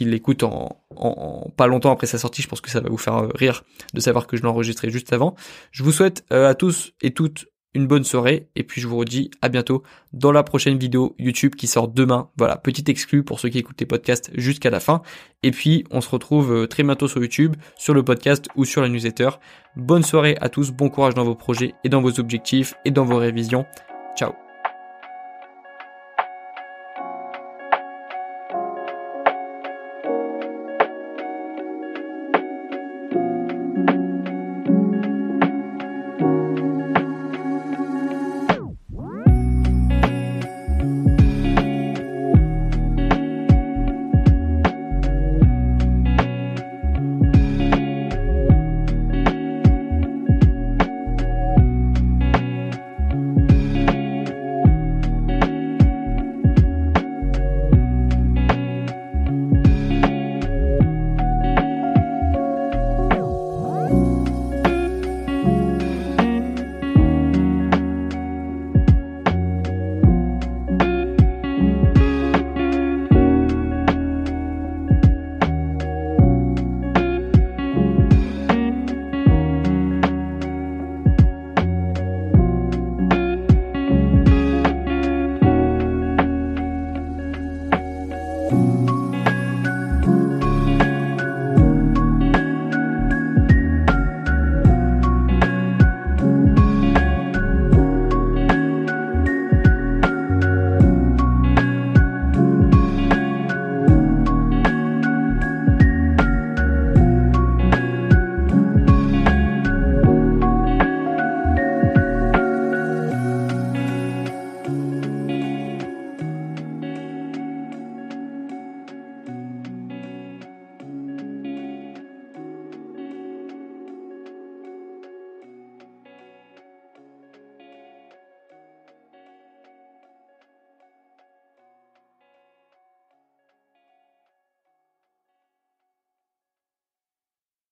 l'écoutent 0.00 0.44
en, 0.44 0.80
pas 1.56 1.66
longtemps 1.66 1.90
après 1.90 2.06
sa 2.06 2.18
sortie. 2.18 2.42
Je 2.42 2.48
pense 2.48 2.60
que 2.60 2.70
ça 2.70 2.80
va 2.80 2.88
vous 2.88 2.98
faire 2.98 3.16
euh, 3.16 3.28
rire 3.34 3.64
de 3.94 4.00
savoir 4.00 4.26
que 4.26 4.36
je 4.36 4.42
l'ai 4.42 4.48
enregistré 4.48 4.90
juste 4.90 5.12
avant. 5.12 5.34
Je 5.72 5.82
vous 5.82 5.90
souhaite 5.90 6.24
euh, 6.32 6.48
à 6.48 6.54
tous 6.54 6.92
et 7.02 7.10
toutes 7.12 7.46
une 7.76 7.88
bonne 7.88 8.04
soirée 8.04 8.46
et 8.54 8.62
puis 8.62 8.80
je 8.80 8.86
vous 8.86 8.96
redis 8.96 9.32
à 9.42 9.48
bientôt 9.48 9.82
dans 10.12 10.30
la 10.30 10.44
prochaine 10.44 10.78
vidéo 10.78 11.16
YouTube 11.18 11.56
qui 11.56 11.66
sort 11.66 11.88
demain. 11.88 12.30
Voilà, 12.36 12.56
petit 12.56 12.84
exclu 12.86 13.24
pour 13.24 13.40
ceux 13.40 13.48
qui 13.48 13.58
écoutent 13.58 13.80
les 13.80 13.86
podcasts 13.86 14.30
jusqu'à 14.34 14.70
la 14.70 14.78
fin. 14.78 15.02
Et 15.42 15.50
puis 15.50 15.84
on 15.90 16.00
se 16.00 16.08
retrouve 16.08 16.68
très 16.68 16.84
bientôt 16.84 17.08
sur 17.08 17.20
YouTube, 17.20 17.56
sur 17.76 17.92
le 17.92 18.04
podcast 18.04 18.46
ou 18.54 18.64
sur 18.64 18.80
la 18.82 18.88
newsletter. 18.88 19.30
Bonne 19.74 20.04
soirée 20.04 20.36
à 20.40 20.48
tous, 20.48 20.70
bon 20.70 20.88
courage 20.88 21.14
dans 21.14 21.24
vos 21.24 21.34
projets 21.34 21.74
et 21.82 21.88
dans 21.88 22.00
vos 22.00 22.20
objectifs 22.20 22.74
et 22.84 22.92
dans 22.92 23.04
vos 23.04 23.16
révisions. 23.16 23.66
Ciao 24.16 24.43